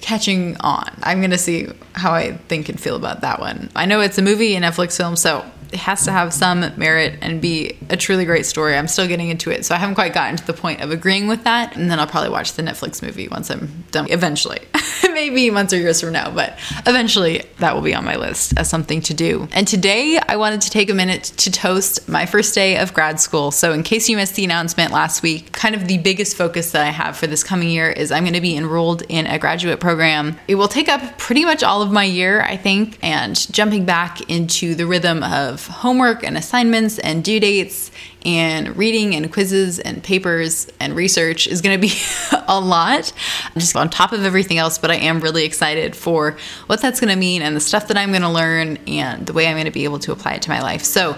catching 0.00 0.56
on. 0.60 0.90
I'm 1.02 1.20
going 1.20 1.30
to 1.30 1.38
see 1.38 1.68
how 1.94 2.12
I 2.12 2.32
think 2.48 2.68
and 2.68 2.78
feel 2.78 2.96
about 2.96 3.20
that 3.22 3.40
one. 3.40 3.70
I 3.74 3.86
know 3.86 4.00
it's 4.00 4.18
a 4.18 4.22
movie 4.22 4.54
and 4.56 4.64
Netflix 4.64 4.96
film, 4.96 5.16
so 5.16 5.44
it 5.72 5.80
has 5.80 6.04
to 6.04 6.12
have 6.12 6.32
some 6.32 6.60
merit 6.76 7.18
and 7.20 7.40
be 7.40 7.76
a 7.90 7.96
truly 7.96 8.24
great 8.24 8.46
story. 8.46 8.76
I'm 8.76 8.86
still 8.86 9.08
getting 9.08 9.28
into 9.28 9.50
it, 9.50 9.64
so 9.64 9.74
I 9.74 9.78
haven't 9.78 9.96
quite 9.96 10.14
gotten 10.14 10.36
to 10.36 10.46
the 10.46 10.52
point 10.52 10.80
of 10.80 10.90
agreeing 10.90 11.26
with 11.26 11.44
that. 11.44 11.76
And 11.76 11.90
then 11.90 11.98
I'll 11.98 12.06
probably 12.06 12.30
watch 12.30 12.52
the 12.52 12.62
Netflix 12.62 13.02
movie 13.02 13.28
once 13.28 13.50
I'm 13.50 13.84
done, 13.90 14.06
eventually. 14.10 14.60
Maybe 15.12 15.50
months 15.50 15.72
or 15.72 15.78
years 15.78 16.00
from 16.00 16.12
now, 16.12 16.30
but 16.30 16.58
eventually 16.86 17.42
that 17.58 17.74
will 17.74 17.82
be 17.82 17.94
on 17.94 18.04
my 18.04 18.16
list 18.16 18.54
as 18.56 18.68
something 18.68 19.00
to 19.02 19.14
do. 19.14 19.48
And 19.52 19.66
today 19.66 20.18
I 20.28 20.36
wanted 20.36 20.60
to 20.62 20.70
take 20.70 20.90
a 20.90 20.94
minute 20.94 21.24
to 21.24 21.50
toast 21.50 22.08
my 22.08 22.26
first 22.26 22.54
day 22.54 22.78
of 22.78 22.94
grad 22.94 23.20
school. 23.20 23.50
So, 23.50 23.72
in 23.72 23.82
case 23.82 24.08
you 24.08 24.16
missed 24.16 24.34
the 24.34 24.44
announcement 24.44 24.92
last 24.92 25.22
week, 25.22 25.52
kind 25.52 25.74
of 25.74 25.86
the 25.86 25.98
biggest 25.98 26.36
focus 26.36 26.72
that 26.72 26.82
I 26.82 26.90
have 26.90 27.16
for 27.16 27.26
this 27.26 27.44
coming 27.44 27.70
year 27.70 27.90
is 27.90 28.10
I'm 28.10 28.24
going 28.24 28.34
to 28.34 28.40
be 28.40 28.56
enrolled 28.56 29.02
in 29.08 29.26
a 29.26 29.38
graduate 29.38 29.80
program. 29.80 30.38
It 30.48 30.56
will 30.56 30.68
take 30.68 30.88
up 30.88 31.18
pretty 31.18 31.44
much 31.44 31.62
all 31.62 31.82
of 31.82 31.92
my 31.92 32.04
year, 32.04 32.42
I 32.42 32.56
think, 32.56 32.98
and 33.02 33.36
jumping 33.52 33.84
back 33.84 34.28
into 34.30 34.74
the 34.74 34.86
rhythm 34.86 35.22
of 35.22 35.66
homework 35.66 36.24
and 36.24 36.36
assignments 36.36 36.98
and 36.98 37.24
due 37.24 37.40
dates 37.40 37.90
and 38.24 38.76
reading 38.76 39.14
and 39.14 39.32
quizzes 39.32 39.78
and 39.78 40.02
papers 40.02 40.68
and 40.80 40.96
research 40.96 41.46
is 41.46 41.60
going 41.60 41.78
to 41.78 41.80
be 41.80 41.94
a 42.48 42.60
lot 42.60 43.12
just 43.54 43.76
on 43.76 43.88
top 43.88 44.12
of 44.12 44.24
everything 44.24 44.58
else 44.58 44.78
but 44.78 44.90
i 44.90 44.96
am 44.96 45.20
really 45.20 45.44
excited 45.44 45.94
for 45.94 46.36
what 46.66 46.80
that's 46.80 47.00
going 47.00 47.10
to 47.10 47.18
mean 47.18 47.42
and 47.42 47.56
the 47.56 47.60
stuff 47.60 47.88
that 47.88 47.96
i'm 47.96 48.10
going 48.10 48.22
to 48.22 48.28
learn 48.28 48.76
and 48.86 49.26
the 49.26 49.32
way 49.32 49.46
i'm 49.46 49.54
going 49.54 49.64
to 49.64 49.70
be 49.70 49.84
able 49.84 49.98
to 49.98 50.12
apply 50.12 50.32
it 50.34 50.42
to 50.42 50.50
my 50.50 50.60
life 50.60 50.82
so 50.82 51.16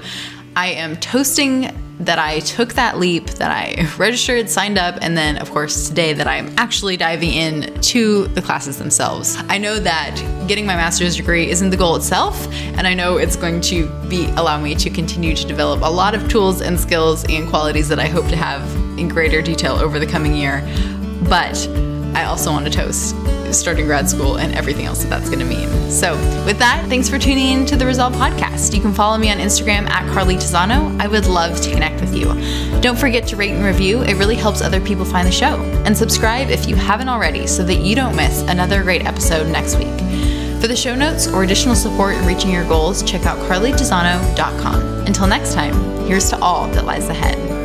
I 0.56 0.68
am 0.68 0.96
toasting 0.96 1.70
that 2.00 2.18
I 2.18 2.40
took 2.40 2.72
that 2.74 2.98
leap, 2.98 3.26
that 3.26 3.50
I 3.50 3.86
registered, 3.98 4.48
signed 4.48 4.78
up, 4.78 4.96
and 5.02 5.14
then, 5.14 5.36
of 5.36 5.50
course, 5.50 5.86
today 5.86 6.14
that 6.14 6.26
I'm 6.26 6.52
actually 6.56 6.96
diving 6.96 7.30
in 7.30 7.78
to 7.82 8.26
the 8.28 8.40
classes 8.40 8.78
themselves. 8.78 9.36
I 9.50 9.58
know 9.58 9.78
that 9.78 10.16
getting 10.48 10.64
my 10.64 10.74
master's 10.74 11.14
degree 11.14 11.50
isn't 11.50 11.68
the 11.68 11.76
goal 11.76 11.94
itself, 11.94 12.50
and 12.52 12.86
I 12.86 12.94
know 12.94 13.18
it's 13.18 13.36
going 13.36 13.60
to 13.62 13.86
be 14.08 14.24
allow 14.36 14.58
me 14.58 14.74
to 14.76 14.88
continue 14.88 15.36
to 15.36 15.46
develop 15.46 15.82
a 15.82 15.90
lot 15.90 16.14
of 16.14 16.26
tools 16.26 16.62
and 16.62 16.80
skills 16.80 17.26
and 17.28 17.46
qualities 17.50 17.88
that 17.90 17.98
I 17.98 18.06
hope 18.06 18.26
to 18.28 18.36
have 18.36 18.62
in 18.98 19.08
greater 19.08 19.42
detail 19.42 19.74
over 19.74 19.98
the 19.98 20.06
coming 20.06 20.34
year. 20.34 20.62
But 21.28 21.68
I 22.14 22.24
also 22.24 22.50
want 22.50 22.66
to 22.66 22.70
toast 22.72 23.14
starting 23.52 23.86
grad 23.86 24.08
school 24.08 24.38
and 24.38 24.54
everything 24.54 24.86
else 24.86 25.02
that 25.02 25.10
that's 25.10 25.28
going 25.28 25.38
to 25.38 25.44
mean. 25.44 25.68
So, 25.90 26.14
with 26.44 26.58
that, 26.58 26.84
thanks 26.88 27.08
for 27.08 27.18
tuning 27.18 27.48
in 27.48 27.66
to 27.66 27.76
the 27.76 27.86
Resolve 27.86 28.14
podcast. 28.14 28.74
You 28.74 28.80
can 28.80 28.92
follow 28.92 29.18
me 29.18 29.30
on 29.30 29.38
Instagram 29.38 29.88
at 29.88 30.10
Carly 30.12 30.36
Tizano. 30.36 31.00
I 31.00 31.06
would 31.06 31.26
love 31.26 31.60
to 31.60 31.70
connect 31.70 32.00
with 32.00 32.14
you. 32.14 32.26
Don't 32.80 32.98
forget 32.98 33.26
to 33.28 33.36
rate 33.36 33.52
and 33.52 33.64
review, 33.64 34.02
it 34.02 34.14
really 34.14 34.34
helps 34.34 34.62
other 34.62 34.80
people 34.80 35.04
find 35.04 35.26
the 35.26 35.32
show. 35.32 35.60
And 35.84 35.96
subscribe 35.96 36.50
if 36.50 36.66
you 36.68 36.76
haven't 36.76 37.08
already 37.08 37.46
so 37.46 37.62
that 37.64 37.76
you 37.76 37.94
don't 37.94 38.16
miss 38.16 38.42
another 38.42 38.82
great 38.82 39.04
episode 39.04 39.48
next 39.48 39.76
week. 39.76 39.96
For 40.60 40.68
the 40.68 40.76
show 40.76 40.94
notes 40.94 41.28
or 41.28 41.44
additional 41.44 41.74
support 41.74 42.16
in 42.16 42.26
reaching 42.26 42.50
your 42.50 42.66
goals, 42.66 43.02
check 43.02 43.26
out 43.26 43.38
carlytizano.com. 43.48 45.06
Until 45.06 45.26
next 45.26 45.54
time, 45.54 45.74
here's 46.06 46.30
to 46.30 46.38
all 46.40 46.66
that 46.68 46.84
lies 46.84 47.08
ahead. 47.08 47.55